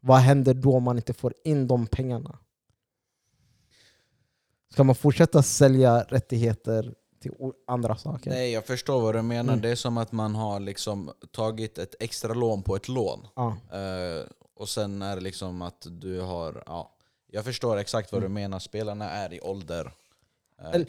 [0.00, 2.38] Vad händer då om man inte får in de pengarna?
[4.72, 7.32] Ska man fortsätta sälja rättigheter till
[7.66, 8.30] andra saker?
[8.30, 9.52] nej jag förstår vad du menar.
[9.52, 9.62] Mm.
[9.62, 13.26] Det är som att man har liksom tagit ett extra lån på ett lån.
[13.36, 13.56] Ja.
[13.72, 16.96] Eh, och sen är det liksom att du har, ja,
[17.34, 18.30] jag förstår exakt vad Mm.
[18.30, 18.58] du menar.
[18.58, 19.92] Spelarna är i ålder.
[20.74, 20.80] Eh,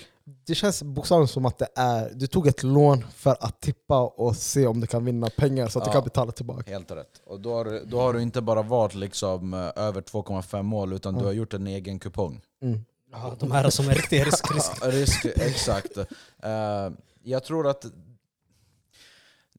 [0.45, 4.35] Det känns bokstavligen som att det är, du tog ett lån för att tippa och
[4.35, 5.91] se om du kan vinna pengar så att Ja.
[5.91, 6.71] du kan betala tillbaka.
[6.71, 7.21] Helt rätt.
[7.25, 10.93] Och då har, du, då har du inte bara valt liksom, eh, över 2,5 mål,
[10.93, 11.25] utan du Mm.
[11.27, 12.41] har gjort en egen kupong.
[12.61, 12.85] Mm.
[13.11, 14.71] Ja, de här som är riktiga risk, risk.
[14.81, 15.97] Ja, risk exakt.
[16.43, 16.89] Eh,
[17.23, 17.85] jag tror att...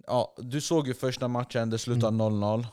[0.07, 2.21] Ja, du såg ju första matchen, det slutade Mm.
[2.21, 2.67] 0-0.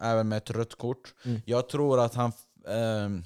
[0.00, 1.14] Eh, även med ett rött kort.
[1.24, 1.40] Mm.
[1.44, 2.32] Jag tror att han...
[2.68, 3.22] Uh,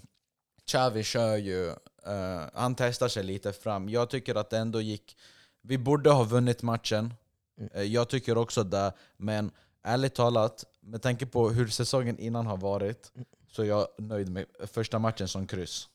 [0.66, 1.68] Xavi kör ju...
[2.07, 3.89] eh, han testar sig lite fram.
[3.89, 5.16] Jag tycker att det ändå gick...
[5.62, 7.14] Vi borde ha vunnit matchen.
[7.59, 7.70] Mm.
[7.75, 9.51] Eh, jag tycker också det, men
[9.83, 13.27] ärligt talat, med tanke på hur säsongen innan har varit, Mm.
[13.51, 15.89] så är jag nöjd med första matchen som kryss.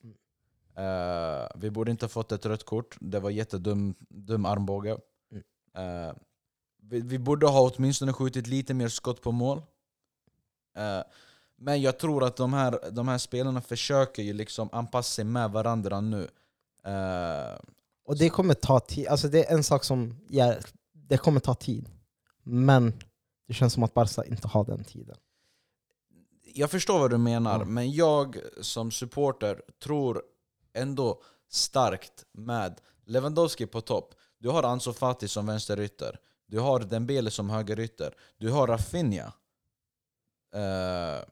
[0.76, 4.98] Eh, vi borde inte fått ett rött kort, det var jättedum dum armbåge.
[5.76, 6.14] Eh,
[6.82, 9.62] vi, vi borde ha åtminstone skjutit lite mer skott på mål.
[10.80, 11.04] Eh,
[11.58, 15.52] men jag tror att de här, de här spelarna försöker ju liksom anpassa sig med
[15.52, 16.30] varandra nu.
[16.84, 17.60] Eh,
[18.06, 19.08] Och det kommer ta tid.
[19.08, 20.56] Alltså det är en sak som, ja,
[20.94, 21.90] det kommer ta tid.
[22.44, 22.94] Men
[23.48, 25.18] det känns som att Barca inte har den tiden.
[26.54, 27.74] jag förstår vad du menar, Mm.
[27.74, 30.22] men jag som supporter tror
[30.74, 34.14] ändå starkt med Lewandowski på topp.
[34.40, 36.20] Du har Ansu Fati som vänsterytter.
[36.48, 38.14] Du har Dembele som högerytter.
[38.38, 39.34] Du har Rafinha.
[40.54, 41.24] Eh,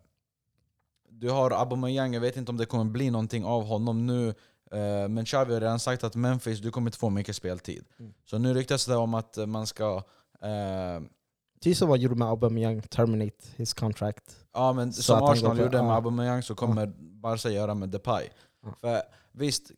[1.10, 4.28] du har Aubameyang, jag vet inte om det kommer bli någonting av honom nu.
[4.72, 7.86] eh, men Xavi har redan sagt att Memphis, du kommer inte få mycket speltid.
[8.00, 8.14] Mm.
[8.26, 10.04] Så nu ryktas det om att man ska
[10.42, 11.02] eh,
[11.62, 14.38] Typ som man gjorde med Aubameyang, terminate his contract.
[14.54, 15.96] Ja men Så som Arsenal gjorde med ja.
[15.96, 18.28] Aubameyang så kommer Barca göra med Depay.
[18.64, 18.74] Ja.
[18.82, 19.02] För
[19.32, 19.72] visst,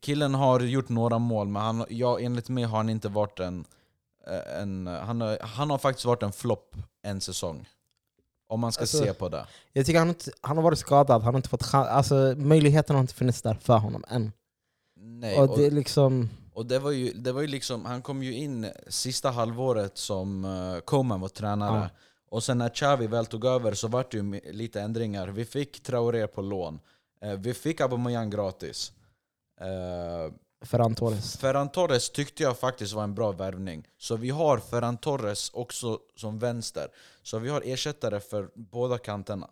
[0.00, 3.64] killen har gjort några mål men han, ja, enligt mig har han inte varit en...
[4.60, 7.68] en han, har, han har faktiskt varit en flopp en säsong.
[8.48, 9.46] Om man ska Alltså, se på det.
[9.72, 12.96] Jag tycker han, inte, han har varit skadad, han har inte fått chans, alltså, möjligheten
[12.96, 14.32] har inte funnits där för honom än.
[14.96, 16.28] Nej, och och, det är liksom...
[16.54, 20.44] och det var ju, det var ju liksom, han kom ju in sista halvåret som
[20.44, 21.80] uh, Koeman var tränare.
[21.80, 21.88] Ja.
[22.28, 25.28] Och sen när Xavi väl tog över så var det ju lite ändringar.
[25.28, 26.80] Vi fick Traoré på lån.
[27.22, 28.92] Eh, vi fick Aubameyang gratis.
[29.60, 30.32] Eh,
[30.66, 31.36] Ferran Torres.
[31.36, 33.88] Ferran Torres tyckte jag faktiskt var en bra värvning.
[33.98, 36.88] Så vi har Ferran Torres också som vänster.
[37.22, 39.50] Så vi har ersättare för båda kanterna.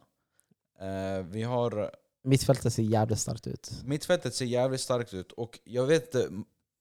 [0.81, 1.91] Eh, vi har
[2.27, 3.71] Mittfältet ser jävligt starkt ut.
[3.85, 6.17] Mittfältet ser jävligt starkt ut och jag vet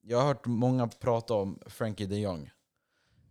[0.02, 2.52] Jag har hört många prata om Frankie de Jong.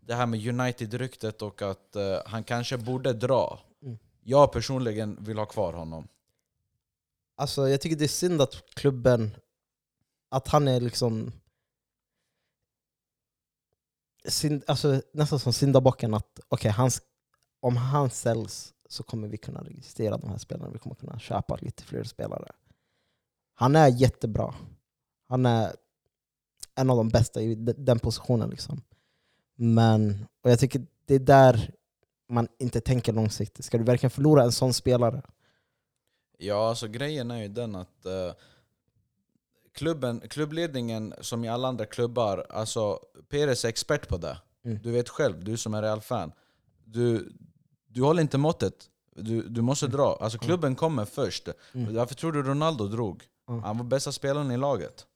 [0.01, 3.61] Det här med United-ryktet och att eh, han kanske borde dra.
[3.83, 3.99] Mm.
[4.25, 6.09] Jag personligen vill ha kvar honom.
[7.37, 9.31] Alltså, jag tycker det är synd att klubben,
[10.33, 11.33] att han är liksom
[14.25, 16.91] sin, alltså, nästan som syndabocken att okay, han
[17.61, 21.57] om han säljs så kommer vi kunna registrera de här spelarna, vi kommer kunna köpa
[21.57, 22.53] lite fler spelare.
[23.55, 24.55] Han är jättebra.
[25.29, 25.77] Han är
[26.75, 28.51] en av de bästa i den positionen.
[28.51, 28.83] Liksom.
[29.55, 31.75] Men, och jag tycker det är där
[32.29, 33.65] man inte tänker långsiktigt.
[33.65, 35.23] Ska du verkligen förlora en sån spelare?
[36.39, 38.33] Ja, alltså grejen är ju den att uh
[39.75, 44.39] klubben, klubbledningen, som i alla andra klubbar, alltså Perez är expert på det.
[44.65, 44.79] Mm.
[44.83, 46.33] Du vet själv, du som är Real-fan.
[46.85, 47.33] Du,
[47.89, 48.89] du håller inte måttet.
[49.17, 50.19] Du, du måste dra.
[50.21, 51.49] Alltså klubben kommer först.
[51.73, 51.95] Mm.
[51.95, 53.23] Varför tror du Ronaldo drog?
[53.49, 53.63] Mm.
[53.63, 55.07] Han var bästa spelaren i laget.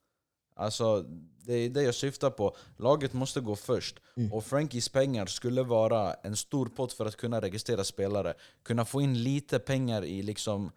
[0.57, 1.05] Alltså,
[1.45, 2.57] det är det jag syftar på.
[2.77, 4.01] Laget måste gå först.
[4.17, 4.33] Mm.
[4.33, 8.35] Och Frankies pengar skulle vara en stor pott för att kunna registrera spelare.
[8.63, 10.71] Kunna få in lite pengar i liksom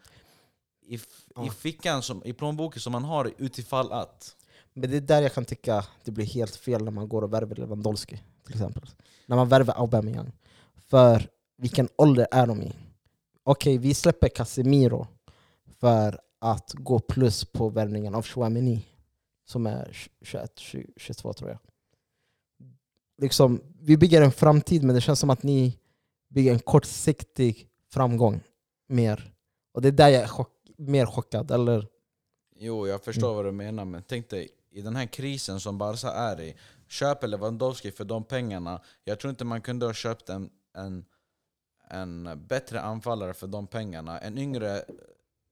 [0.89, 1.51] i, f- i Ja.
[1.51, 4.35] fickan, som, i plånboken som man har utifall att.
[4.73, 7.33] Men det är där jag kan tycka det blir helt fel när man går och
[7.33, 8.89] värver Lewandowski till exempel.
[9.25, 10.31] När man värver Aubameyang.
[10.75, 12.73] För vilken ålder är de i?
[13.43, 15.07] Okej, vi släpper Casemiro
[15.79, 18.85] för att gå plus på värvningen av Chouameni
[19.45, 21.59] som är 21, 20, 22 tror jag.
[23.21, 25.77] Liksom, vi bygger en framtid men det känns som att ni
[26.29, 28.41] bygger en kortsiktig framgång
[28.87, 29.33] mer.
[29.73, 31.51] Och det är där jag är chock, mer chockad.
[31.51, 31.87] Eller,
[32.61, 36.11] Jo, jag förstår vad du menar, men tänk dig i den här krisen som Barca
[36.11, 36.55] är i.
[36.87, 38.81] Köper Lewandowski för de pengarna.
[39.03, 41.05] Jag tror inte man kunde ha köpt en, en,
[41.89, 44.19] en bättre anfallare för de pengarna.
[44.19, 44.83] En yngre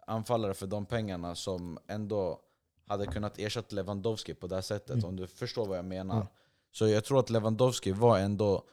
[0.07, 2.39] anfallare för de pengarna som ändå
[2.87, 4.95] hade kunnat ersätta Lewandowski på det här sättet.
[4.95, 5.05] Mm.
[5.05, 6.15] Om du förstår vad jag menar.
[6.15, 6.27] Ja.
[6.71, 8.63] Så jag tror att Lewandowski var ändå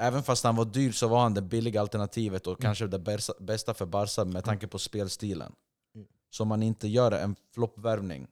[0.00, 2.60] Även fast han var dyr så var han det billiga alternativet och Mm.
[2.62, 2.98] kanske det
[3.40, 5.52] bästa- för Barca med tanke på spelstilen.
[5.94, 6.06] Mm.
[6.30, 8.26] Så man inte gör en floppvärvning.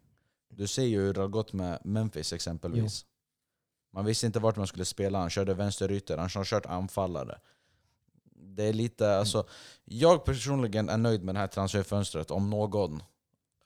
[0.49, 3.05] Du ser ju hur det har gått med Memphis exempelvis.
[3.93, 7.39] Man visste inte vart man skulle spela, han körde vänsterytter, han har kört anfallare.
[8.35, 9.47] Det är lite, alltså,
[9.85, 12.31] jag personligen är nöjd med det här transferfönstret.
[12.31, 13.03] Om någon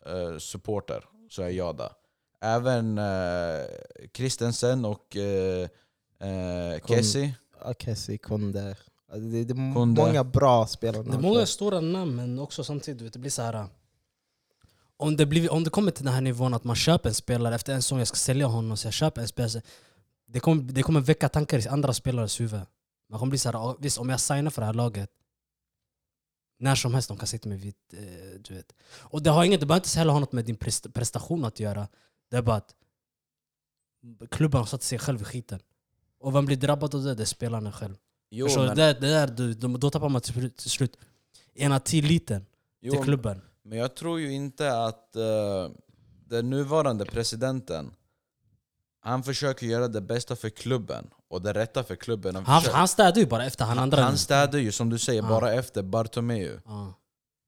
[0.07, 1.93] eh, supporter så är jag det.
[2.41, 3.67] Även eh,
[4.15, 5.69] Christensen och eh,
[6.19, 7.35] eh, Kessie.
[7.79, 8.77] Kessie, Kunde.
[9.13, 10.03] Alltså, Det, det är Kunde.
[10.03, 11.03] många bra spelare.
[11.03, 13.67] Det är många stora namn men också samtidigt, vet, det blir så här.
[14.97, 17.55] Om det, blir, om det kommer till den här nivån att man köper en spelare
[17.55, 19.63] efter en säsong, jag ska sälja honom så jag köper en spelare.
[20.27, 22.61] Det kommer, det kommer väcka tankar i andra spelares huvud.
[23.09, 25.11] Man kommer bli så här, "Ja, visst om jag signar för det här laget,
[26.59, 28.73] när som helst de kan sitta mig vid, eh, du vet.
[28.99, 31.61] Och det har inget, det behöver inte heller ha något med din prest- prestation att
[31.61, 31.89] göra.
[32.31, 32.75] Det är bara att
[34.31, 35.61] klubben har satt sig själv i skiten.
[36.21, 37.15] Och vem blir drabbad av det?
[37.15, 37.95] Det är spelarna själv.
[38.31, 38.57] Jo, du?
[38.59, 40.97] men, Det, det där, du, då tappar man till, till slut
[41.55, 42.47] ena tilliten
[42.81, 43.41] jo, till klubben.
[43.65, 45.77] Men jag tror ju inte att uh,
[46.27, 47.91] den nuvarande presidenten,
[49.01, 52.35] han försöker göra det bästa för klubben och det rätta för klubben.
[52.35, 54.03] Han, Han, försöker- han städade ju bara efter han andra.
[54.03, 55.29] han städar ju som du säger Ja.
[55.29, 56.61] bara efter Bartomeu.
[56.65, 56.95] Ja.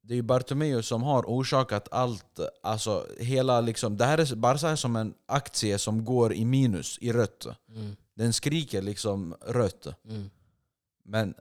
[0.04, 2.40] Det är ju Bartomeu som har orsakat allt.
[2.62, 6.98] Alltså, hela liksom, det här är, Barca är som en aktie som går i minus,
[7.00, 7.46] i rött.
[7.68, 9.86] Mm, Den skriker liksom rött.
[10.08, 10.30] mm.
[11.04, 11.34] Men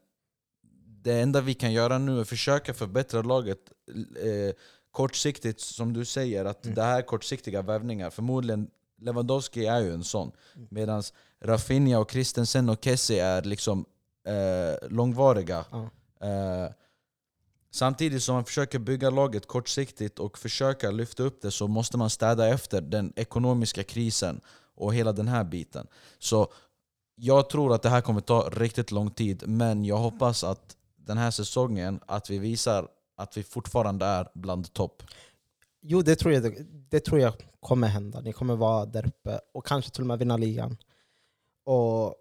[1.03, 3.71] det enda vi kan göra nu är försöka förbättra laget
[4.23, 4.55] eh,
[4.91, 6.75] kortsiktigt, som du säger, att Mm.
[6.75, 8.09] det här är kortsiktiga värvningar.
[8.09, 8.69] Förmodligen,
[9.01, 10.31] Lewandowski är ju en sån.
[10.55, 10.67] Mm.
[10.71, 11.03] Medan
[11.39, 13.85] Rafinha, och Christensen och Kessie är liksom
[14.27, 15.65] eh, långvariga.
[15.71, 15.89] Ja.
[16.27, 16.71] Eh,
[17.71, 22.09] samtidigt som man försöker bygga laget kortsiktigt och försöka lyfta upp det så måste man
[22.09, 24.41] städa efter den ekonomiska krisen
[24.81, 25.87] och hela den här biten.
[26.19, 26.47] Så
[27.15, 31.17] jag tror att det här kommer ta riktigt lång tid, men jag hoppas att den
[31.17, 35.03] här säsongen att vi visar att vi fortfarande är bland topp.
[35.81, 36.55] Jo, det tror, jag,
[36.89, 38.21] det, tror jag kommer hända.
[38.21, 40.77] Ni kommer vara där uppe och kanske till och med vinna ligan.
[41.65, 42.15] Och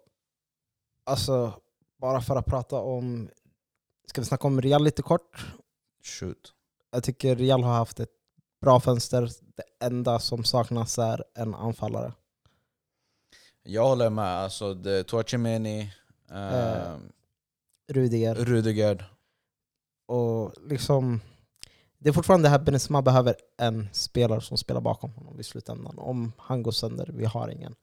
[1.03, 1.53] alltså,
[1.99, 3.29] bara för att prata om...
[4.07, 5.45] Ska vi snacka om Real lite kort?
[6.03, 6.53] Shoot.
[6.91, 8.09] Jag tycker Real har haft ett
[8.61, 9.31] bra fönster.
[9.55, 12.13] Det enda som saknas är en anfallare.
[13.63, 14.25] Jag håller med.
[14.25, 14.75] Alltså,
[15.09, 15.91] Tuachemeni,
[16.31, 16.97] eh, Eh.
[17.91, 18.35] Rudiger.
[18.35, 19.11] Rudiger.
[20.07, 21.21] Och liksom,
[21.99, 25.99] det är fortfarande det här Benzema behöver en spelare som spelar bakom honom i slutändan.
[25.99, 27.75] Om han går sönder, vi har ingen.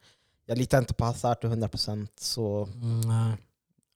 [0.46, 3.36] Jag litar inte på Hazard till 100% så Mm, nej.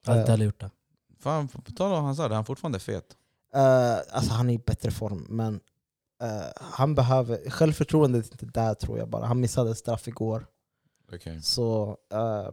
[0.06, 0.34] Jag har inte Eh.
[0.34, 0.70] heller gjort det.
[1.18, 3.16] Fan, på tal om Hazard, han är fortfarande fet.
[3.56, 5.60] Uh, alltså han är i bättre form, men
[6.22, 7.50] eh, han behöver...
[7.50, 9.26] Självförtroendet är inte där tror jag bara.
[9.26, 10.46] Han missade straff igår.
[11.12, 11.40] Okay.
[11.40, 12.50] Så uh,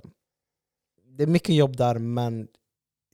[1.04, 2.48] det är mycket jobb där, men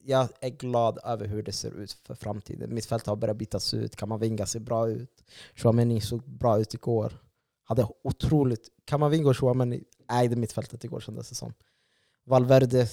[0.04, 2.74] jag är glad över hur det ser ut för framtiden.
[2.74, 5.24] Mittfältet har börjat bytas ut, Kamavinga ser bra ut.
[5.56, 7.14] Chouameni såg bra ut igår.
[7.64, 8.70] Hade otroligt...
[8.86, 11.54] Kamavinga och Chouameni ägde mittfältet igår kändes det som.
[12.26, 12.88] Valverde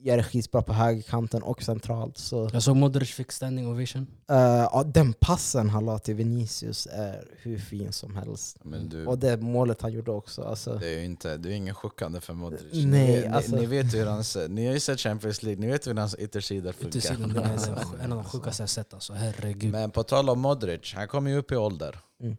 [0.00, 2.18] gör det skitbra på högerkanten och centralt.
[2.18, 4.06] Så, Jag såg Modric fick standing ovation.
[4.26, 8.58] ja, den passen han la till Vinicius är hur fin som helst.
[8.64, 10.42] Men du, Och det målet han gjorde också.
[10.42, 12.62] Alltså, det är ju inte, det är ingen chockande för Modric.
[12.72, 15.60] Nej, ni, vet- alltså- ni, ni vet hur hans, ni har ju sett Champions League,
[15.60, 17.40] ni vet hur hans yttersidor Yttersidan, funkar.
[17.42, 18.94] det är den- en av de sjukaste jag sett.
[18.94, 19.12] Alltså.
[19.12, 19.72] Herregud.
[19.72, 21.98] Men på tal om Modric, han kommer ju upp i ålder.
[22.22, 22.36] Mm.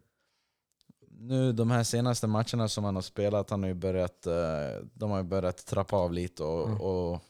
[1.22, 4.32] Nu de här senaste matcherna som han har spelat, han har ju börjat, eh,
[4.94, 6.80] de har ju börjat trappa av lite och, Mm.
[6.80, 7.20] och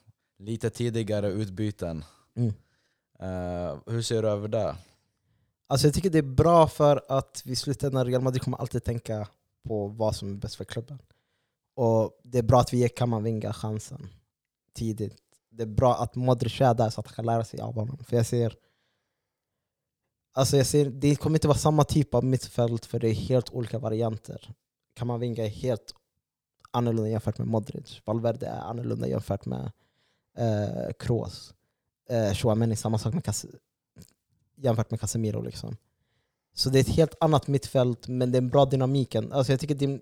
[0.40, 2.04] lite tidigare utbyten.
[2.34, 2.54] Mm.
[3.18, 4.76] Eh, hur ser du över det?
[5.66, 8.84] Alltså jag tycker det är bra för att vi i slutändan Real Madrid kommer alltid
[8.84, 9.28] tänka
[9.62, 10.98] på vad som är bäst för klubben.
[11.74, 14.08] Och det är bra att vi ger Kamavinga chansen
[14.74, 15.22] tidigt.
[15.50, 17.98] Det är bra att Modric är där så att han kan lära sig av honom.
[18.04, 18.56] För jag ser,
[20.32, 23.50] alltså jag ser, det kommer inte vara samma typ av mittfält för det är helt
[23.50, 24.54] olika varianter.
[24.94, 25.94] Kamavinga är helt
[26.70, 28.00] annorlunda jämfört med Modric.
[28.04, 29.72] Valverde är annorlunda jämfört med
[30.40, 31.54] eh, Kroos.
[32.10, 33.46] Eh, Chouameni samma sak med Cas-
[34.56, 35.42] jämfört med Casemiro.
[35.42, 35.76] Liksom.
[36.54, 39.32] Så det är ett helt annat mittfält, men det är en bra dynamiken.
[39.32, 40.00] Alltså jag tycker det,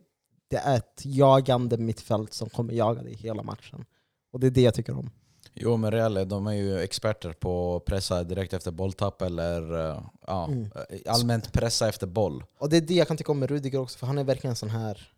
[0.48, 3.84] det är ett jagande mittfält som kommer jaga dig hela matchen.
[4.32, 5.10] Och det är det jag tycker om.
[5.54, 10.02] Jo men Real de är ju experter på att pressa direkt efter bolltapp eller eh,
[10.26, 10.62] ja, Mm.
[10.90, 12.44] eh, allmänt pressa efter boll.
[12.58, 14.56] Och det är det jag kan tycka om med Rudiger också, för han är verkligen
[14.56, 15.08] sån här...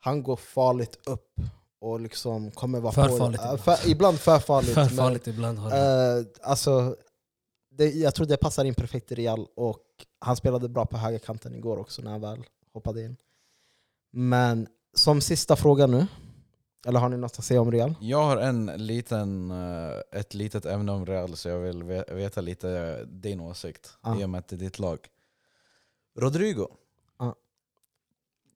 [0.00, 1.40] Han går farligt upp
[1.80, 3.14] och liksom kommer vara För på...
[3.14, 3.60] ibland.
[3.60, 4.74] för, ibland för farligt.
[4.74, 5.58] För men, farligt ibland.
[5.58, 6.18] Har det.
[6.18, 6.96] eh, alltså,
[7.70, 9.82] det, jag tror det passar in perfekt i Real och
[10.18, 13.16] han spelade bra på högerkanten igår också när han väl hoppade in.
[14.10, 16.06] Men som sista fråga nu,
[16.86, 17.94] eller har ni något att säga om Real?
[18.00, 22.40] Jag har en liten, eh, ett litet ämne om Real så jag vill ve- veta
[22.40, 24.20] lite din åsikt Ja.
[24.20, 24.98] i och med att det är ditt lag.
[26.18, 26.66] Rodrigo.
[27.18, 27.34] Ja.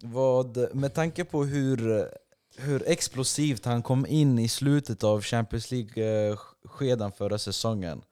[0.02, 2.08] Vad, med tanke på hur,
[2.56, 8.02] hur explosivt han kom in i slutet av Champions League-skedan förra säsongen.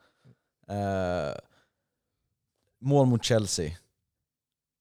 [0.68, 1.38] Eh,
[2.80, 3.76] mål mot Chelsea.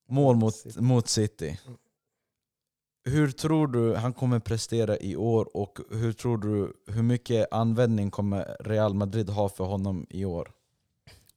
[0.08, 0.80] Mål mot, City.
[0.80, 1.58] mot City.
[3.04, 8.10] Hur tror du han kommer prestera i år och hur tror du hur mycket användning
[8.10, 10.52] kommer Real Madrid ha för honom i år?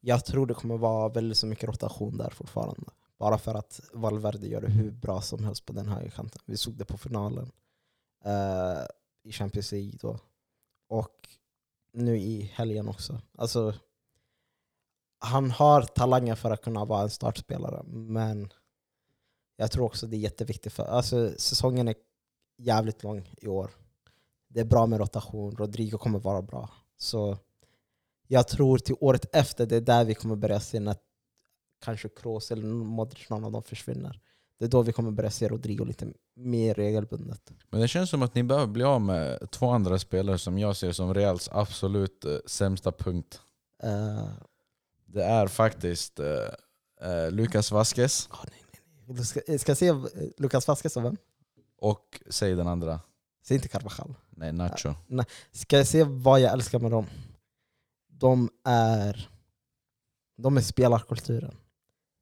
[0.01, 2.91] Jag tror det kommer vara väldigt så mycket rotation där fortfarande.
[3.19, 6.41] Bara för att Valverde gör det hur bra som helst på den högerkanten.
[6.45, 7.51] Vi såg det på finalen
[8.25, 8.85] eh,
[9.23, 10.19] i Champions League då.
[10.89, 11.27] Och
[11.93, 13.21] nu i helgen också.
[13.37, 13.73] Alltså,
[15.19, 18.53] han har talanger för att kunna vara en startspelare, men
[19.55, 20.73] jag tror också det är jätteviktigt.
[20.73, 21.95] för alltså, Säsongen är
[22.57, 23.71] jävligt lång i år.
[24.49, 26.69] Det är bra med rotation, Rodrigo kommer vara bra.
[26.97, 27.37] Så
[28.27, 30.95] jag tror till året efter, det är där vi kommer börja se när
[31.81, 34.21] kanske Kroos eller Modric, någon av dem försvinner.
[34.59, 37.51] Det är då vi kommer börja se Rodrigo lite mer regelbundet.
[37.69, 40.75] Men det känns som att ni behöver bli av med två andra spelare som jag
[40.75, 43.41] ser som Reals absolut eh, sämsta punkt.
[43.83, 44.29] Uh,
[45.05, 46.27] Det är faktiskt eh,
[47.01, 48.53] eh, Lucas Vasquez nej,
[49.05, 49.25] nej, nej.
[49.25, 49.97] Ska, ska jag se eh,
[50.37, 51.17] Lucas Vasquez och vem?
[51.77, 52.99] och säg den andra.
[53.45, 54.15] Säg inte Carvajal.
[54.29, 54.93] Nej, Nacho.
[55.51, 57.05] Ska jag se vad jag älskar med dem?
[58.07, 59.29] De är,
[60.37, 61.55] de är spelarkulturen.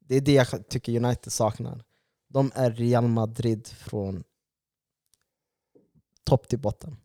[0.00, 1.84] Det är det jag tycker United saknar.
[2.32, 4.24] De är Real Madrid från
[6.24, 6.96] topp till botten.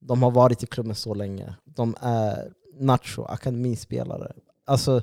[0.00, 1.54] De har varit i klubben så länge.
[1.64, 4.32] De är Nacho, akademispelare.
[4.64, 5.02] Alltså,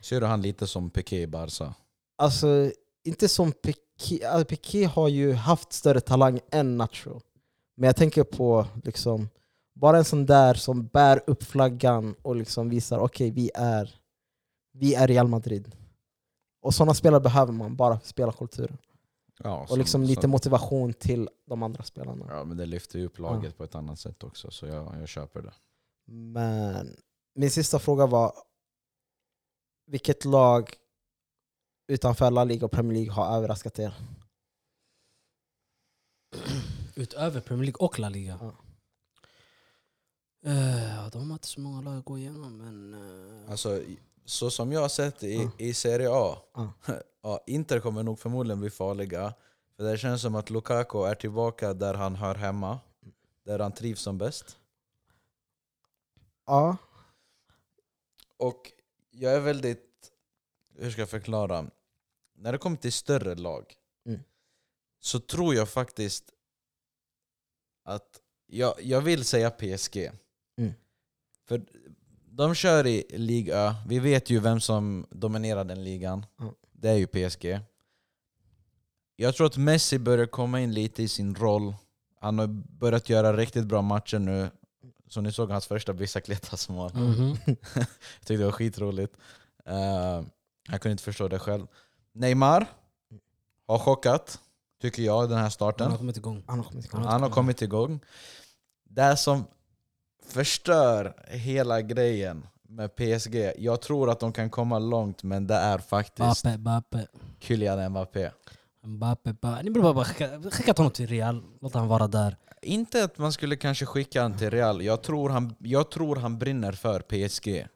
[0.00, 1.74] Ser du han lite som Piqué i Barca?
[2.18, 2.72] alltså
[3.04, 4.24] inte som Piqué.
[4.24, 7.20] Alltså, Piqué har ju haft större talang än Nacho.
[7.76, 9.28] Men jag tänker på liksom,
[9.74, 13.94] Bara en sån där som bär upp flaggan och liksom visar okej, vi, är,
[14.72, 15.72] vi är Real Madrid.
[16.62, 18.78] Och sådana spelare behöver man bara för spelarkulturen.
[19.44, 22.26] Ja, Och som- liksom lite som- motivation till de andra spelarna.
[22.28, 25.08] Ja, men det lyfter ju upp laget på ett annat sätt också, så jag, jag
[25.08, 25.52] köper det.
[26.06, 26.96] Men
[27.34, 28.32] min sista fråga var
[29.86, 30.74] vilket lag
[31.88, 33.94] utanför La Liga och Premier League har överraskat er?
[36.96, 38.38] Utöver Premier League och La Liga.
[38.40, 38.52] Ja.
[40.50, 42.94] Eh, de har inte så många lag att gå igenom men...
[43.44, 43.82] eh, Alltså,
[44.24, 45.50] så som jag har sett i, Ja.
[45.58, 46.38] i Serie A,
[47.22, 49.34] ja, Inter kommer nog förmodligen bli farliga.
[49.76, 52.80] För det känns som att Lukaku är tillbaka där han hör hemma,
[53.44, 54.58] där han trivs som bäst.
[56.46, 56.76] Ja,
[58.36, 58.72] Och
[59.10, 60.12] jag är väldigt,
[60.78, 61.70] hur ska jag förklara?
[62.34, 63.74] När det kommer till större lag
[64.06, 64.20] Mm.
[65.00, 66.24] så tror jag faktiskt
[67.84, 69.96] att, jag, jag vill säga PSG.
[70.56, 70.72] Mm.
[71.44, 71.62] För
[72.34, 76.26] de kör i liga, vi vet ju vem som dominerar den ligan.
[76.38, 76.52] Ja.
[76.72, 77.60] Det är ju PSG.
[79.16, 81.74] Jag tror att Messi börjar komma in lite i sin roll.
[82.20, 82.46] Han har
[82.78, 84.50] börjat göra riktigt bra matcher nu.
[85.08, 86.90] Som ni såg hans första Bicicletas-mål.
[86.94, 87.36] mhm.
[87.46, 87.86] Jag
[88.20, 89.16] tyckte det var skitroligt.
[89.68, 90.26] Uh,
[90.70, 91.66] jag kunde inte förstå det själv.
[92.12, 92.66] Neymar
[93.66, 94.40] har chockat,
[94.80, 95.90] tycker jag, den här Han starten.
[95.90, 96.44] har kommit igång.
[96.46, 97.04] han har kommit igång.
[97.04, 98.00] Han har kommit igång.
[98.84, 99.44] Det som
[100.32, 105.78] förstör hela grejen med PSG, jag tror att de kan komma långt men det är
[105.78, 107.06] faktiskt Bappe, Bappe.
[107.40, 108.30] Kylian Mbappé.
[108.84, 109.62] Mbappe, Bappe.
[109.62, 111.42] Ni borde bara skicka, skicka honom till Real.
[111.60, 112.36] Låt han vara där.
[112.62, 116.38] Inte att man skulle kanske skicka han till Real, jag tror han, jag tror han
[116.38, 117.66] brinner för PSG.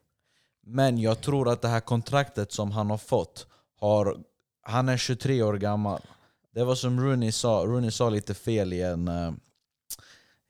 [0.67, 3.47] Men jag tror att det här kontraktet som han har fått,
[3.81, 4.17] har,
[4.63, 6.01] han är 23 år gammal.
[6.55, 9.33] Det var som Rooney sa, Rooney sa lite fel i en, eh,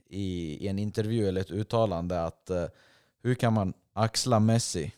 [0.09, 2.65] i, i en intervju eller ett uttalande att eh,
[3.23, 4.93] hur kan man axla Messi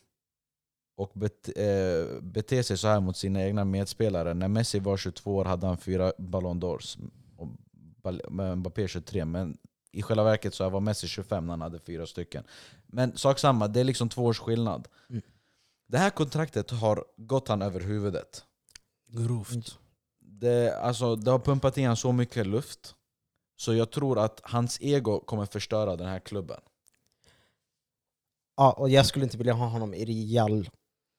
[0.96, 4.34] och bete, eh, bete sig så här mot sina egna medspelare?
[4.34, 7.48] När Messi var 22 år hade han fyra Ballon d'Ors och
[8.56, 9.58] Mbappé 23, men
[9.92, 12.44] i själva verket så var Messi 25 när han hade fyra stycken.
[12.86, 14.88] Men sak samma, det är liksom två års skillnad.
[15.10, 15.22] Mm.
[15.86, 18.44] Det här kontraktet har gått han över huvudet.
[19.08, 19.78] Grovt.
[20.20, 22.94] Det, alltså, det har pumpat i han så mycket luft,
[23.60, 26.60] så jag tror att hans ego kommer förstöra den här klubben.
[28.56, 30.70] Ja, och jag skulle inte vilja ha honom i Real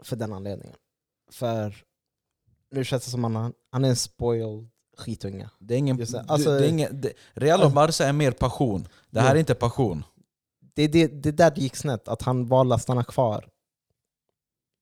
[0.03, 0.75] för den anledningen.
[1.31, 1.85] För
[2.71, 5.49] nu känns det som att han, han är en spoiled skitunge.
[5.59, 6.25] Det är ingen, det.
[6.27, 9.35] Alltså- det är ingen, det, Real och Barca är mer passion, det här Ja.
[9.35, 10.03] är inte passion.
[10.59, 13.49] Det är det, det där det gick snett, att han valde att stanna kvar.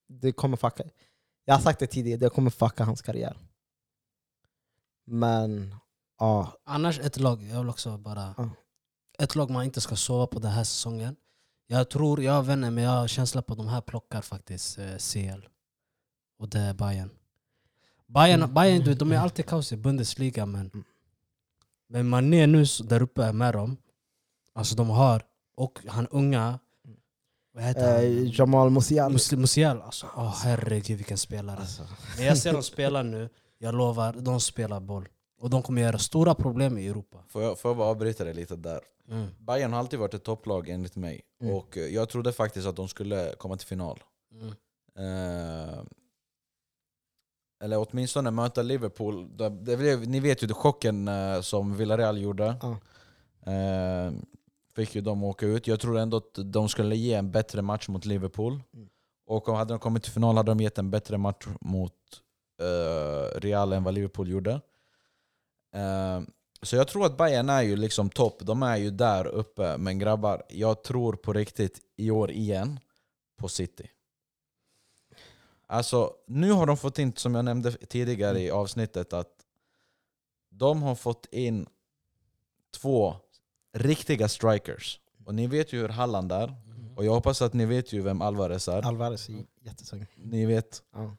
[0.10, 0.84] Det kommer fucka.
[1.45, 3.38] Jag har sagt det tidigare, det kommer fucka hans karriär.
[5.05, 5.76] Men,
[6.20, 6.53] ja.
[6.63, 8.34] Annars ett lag, jag vill också bara...
[8.38, 8.49] Ja.
[9.20, 11.15] Ett lag man inte ska sova på den här säsongen.
[11.68, 14.78] Jag tror, jag har vänner men jag har känsla på att de här plockar faktiskt
[14.78, 15.45] eh, CL.
[16.39, 17.09] Och det är Bayern.
[18.07, 18.53] Bayern, Mm.
[18.53, 20.72] Bayern du, vet, de är alltid kaos i Bundesliga men...
[20.74, 20.84] Mm.
[21.89, 23.78] Men Mané nu där uppe är med dem.
[24.53, 25.24] Alltså de har,
[25.55, 26.59] och han unga...
[27.53, 28.03] Vad heter han?
[28.03, 29.15] Eh, Jamal Musiala.
[29.15, 29.82] Musli- Musial.
[29.82, 31.57] Alltså, åh, herregud vilken spelare.
[31.59, 31.84] Alltså,
[32.18, 35.07] När jag ser dem spela nu, jag lovar, de spelar boll.
[35.39, 37.17] Och de kommer göra stora problem i Europa.
[37.27, 38.79] Får jag, får jag bara avbryta dig lite där?
[39.09, 39.27] Mm.
[39.39, 41.55] Bayern har alltid varit ett topplag enligt mig, Mm.
[41.55, 43.99] och eh, jag trodde faktiskt att de skulle komma till final.
[44.31, 44.47] Mm.
[44.97, 45.79] Eh,
[47.63, 49.38] eller åtminstone möta Liverpool.
[49.38, 52.45] Det, blev- ni vet ju det chocken eh, som Villarreal gjorde.
[53.45, 54.11] Eh,
[54.75, 55.67] fick ju de åka ut.
[55.67, 58.61] Jag tror ändå att de skulle ge en bättre match mot Liverpool.
[58.73, 58.89] Mm.
[59.27, 61.93] Och om hade de kommit till final hade de gett en bättre match mot
[62.61, 64.61] eh, Real än vad Liverpool gjorde.
[65.74, 66.22] Eh,
[66.61, 69.78] så jag tror att Bayern är ju liksom topp, de är ju där uppe.
[69.78, 72.80] Men grabbar, jag tror på riktigt i år igen
[73.38, 73.89] på City.
[75.68, 79.34] Alltså, nu har de fått in, som jag nämnde tidigare i avsnittet, att
[80.49, 81.68] de har fått in
[82.72, 83.15] två
[83.74, 84.99] riktiga strikers.
[85.26, 86.55] Och ni vet ju hur Halland är,
[86.95, 88.86] och jag hoppas att ni vet ju vem Alvarez är.
[88.86, 90.05] Alvarez är jättetung.
[90.15, 90.84] Ni vet.
[90.93, 91.18] Ja.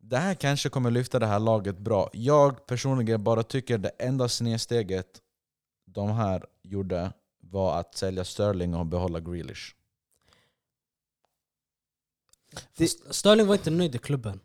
[0.00, 2.10] Det här kanske kommer lyfta det här laget bra.
[2.12, 5.22] Jag personligen bara tycker det enda snedsteget
[5.86, 9.74] de här gjorde var att sälja Sterling och behålla Grealish.
[12.76, 14.40] Det- Sterling var inte nöjd i klubben.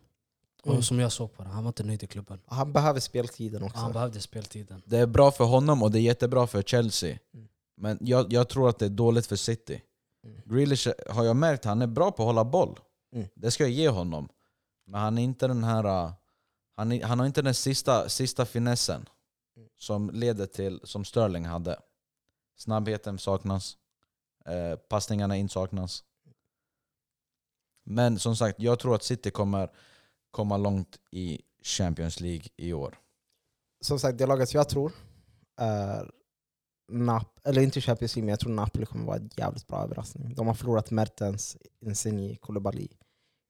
[0.66, 0.82] Mm.
[0.82, 1.48] Som jag såg på det.
[1.48, 2.40] Han var inte nöjd i klubben.
[2.46, 3.78] Han behöver speltiden också.
[3.78, 4.82] Han behövde speltiden.
[4.86, 7.18] Det är bra för honom och det är jättebra för Chelsea.
[7.34, 7.48] Mm.
[7.76, 9.82] Men jag, jag tror att det är dåligt för City.
[10.24, 10.40] Mm.
[10.44, 12.78] Grealish har jag märkt, han är bra på att hålla boll.
[13.14, 13.26] Mm.
[13.34, 14.28] Det ska jag ge honom.
[14.84, 15.84] Men han är inte den här...
[15.84, 16.12] Äh,
[16.76, 19.08] han, är, han har inte den sista, sista finessen
[19.78, 21.80] som leder till, som Sterling hade.
[22.56, 23.76] Snabbheten saknas.
[24.46, 26.04] Eh, passningarna in saknas.
[27.84, 29.70] Men som sagt, jag tror att City kommer
[30.30, 32.98] komma långt i Champions League i år.
[33.80, 34.92] Som sagt, det laget jag tror
[35.56, 36.10] är
[36.88, 40.34] Nap eller inte Champions League, men jag tror Napoli kommer vara en jävligt bra överraskning.
[40.34, 42.88] De har förlorat Mertens, Insigne, Koulibaly.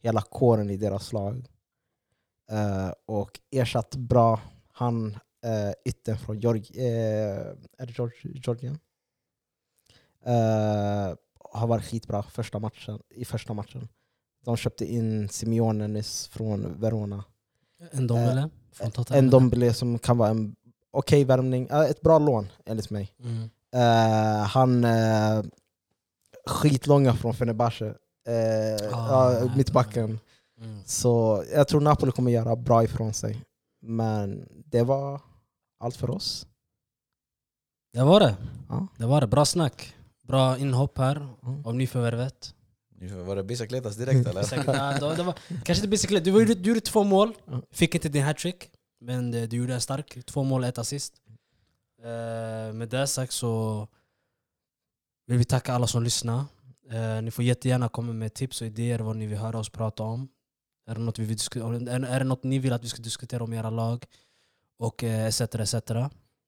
[0.05, 1.47] Hela kåren i deras lag.
[2.51, 4.41] Eh, och ersatt bra
[4.73, 5.07] han
[5.47, 7.39] uh, ytten från Georg, eh,
[7.79, 8.79] är det Georg, Georgien.
[10.25, 11.15] Eh,
[11.51, 13.89] har varit skitbra första matchen, i första matchen.
[14.45, 17.25] De köpte in Simeone nyss från Verona.
[17.91, 19.25] En Dombele Tottenham.
[19.25, 20.57] En Dombele som kan vara en
[20.91, 23.13] okej värvning, eh, ett bra lån enligt mig.
[23.19, 23.51] Mm.
[23.75, 25.45] Eh, han uh,
[26.47, 27.95] skitlånga från Fenerbahce,
[28.29, 29.33] uh, Ah.
[29.33, 30.21] ja, mittbacken.
[30.61, 30.81] Mm.
[30.87, 33.43] Så jag tror Napoli kommer göra bra ifrån sig.
[33.83, 35.21] Men det var
[35.81, 36.47] allt för oss.
[37.93, 38.37] Det var det.
[38.69, 38.87] Ja.
[38.97, 39.27] Det var det.
[39.27, 39.95] Bra snack.
[40.23, 41.67] Bra inhopp här Mm.
[41.67, 42.55] av nyförvärvet.
[43.27, 45.17] Var det bicicletas direkt eller?
[45.17, 46.25] Det var- kanske inte bicyklett.
[46.25, 47.63] Du, du, du gjorde två mål, Ja.
[47.71, 48.71] fick inte din hattrick.
[49.01, 50.27] Men det- du gjorde en stark.
[50.27, 51.15] Två mål, ett assist.
[52.03, 53.87] Eh, med det sagt så
[55.27, 56.45] vill vi tacka alla som lyssnar.
[56.91, 60.03] Eh, ni får jättegärna komma med tips och idéer vad ni vill höra oss prata
[60.03, 60.29] om.
[60.87, 61.39] Är det något, vi vill
[61.89, 64.05] är, är det något ni vill att vi ska diskutera om era lag?
[64.79, 65.75] Och eh, etc, etc.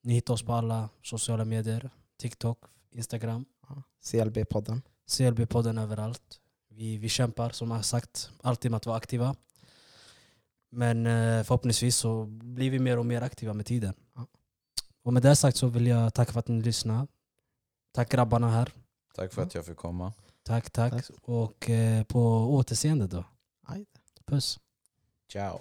[0.03, 1.91] Ni hittar oss på alla sociala medier.
[2.21, 2.59] TikTok,
[2.91, 3.45] Instagram.
[4.05, 4.83] CLB-podden.
[5.09, 6.41] CLB-podden överallt.
[6.69, 9.37] Vi, vi kämpar som jag sagt, alltid med att vara aktiva.
[10.71, 13.95] Men eh, förhoppningsvis så blir vi mer och mer aktiva med tiden.
[14.15, 14.27] Ja.
[15.03, 17.07] Och med det sagt så vill jag tacka för att ni lyssnade.
[17.93, 18.73] Tack grabbarna här.
[19.15, 20.13] Tack för att jag fick komma.
[20.47, 20.93] Tack, tack.
[20.93, 21.05] Tack.
[21.23, 22.21] Och eh, på
[22.55, 23.25] återseende då.
[24.27, 24.59] Puss.
[25.33, 25.61] Ciao.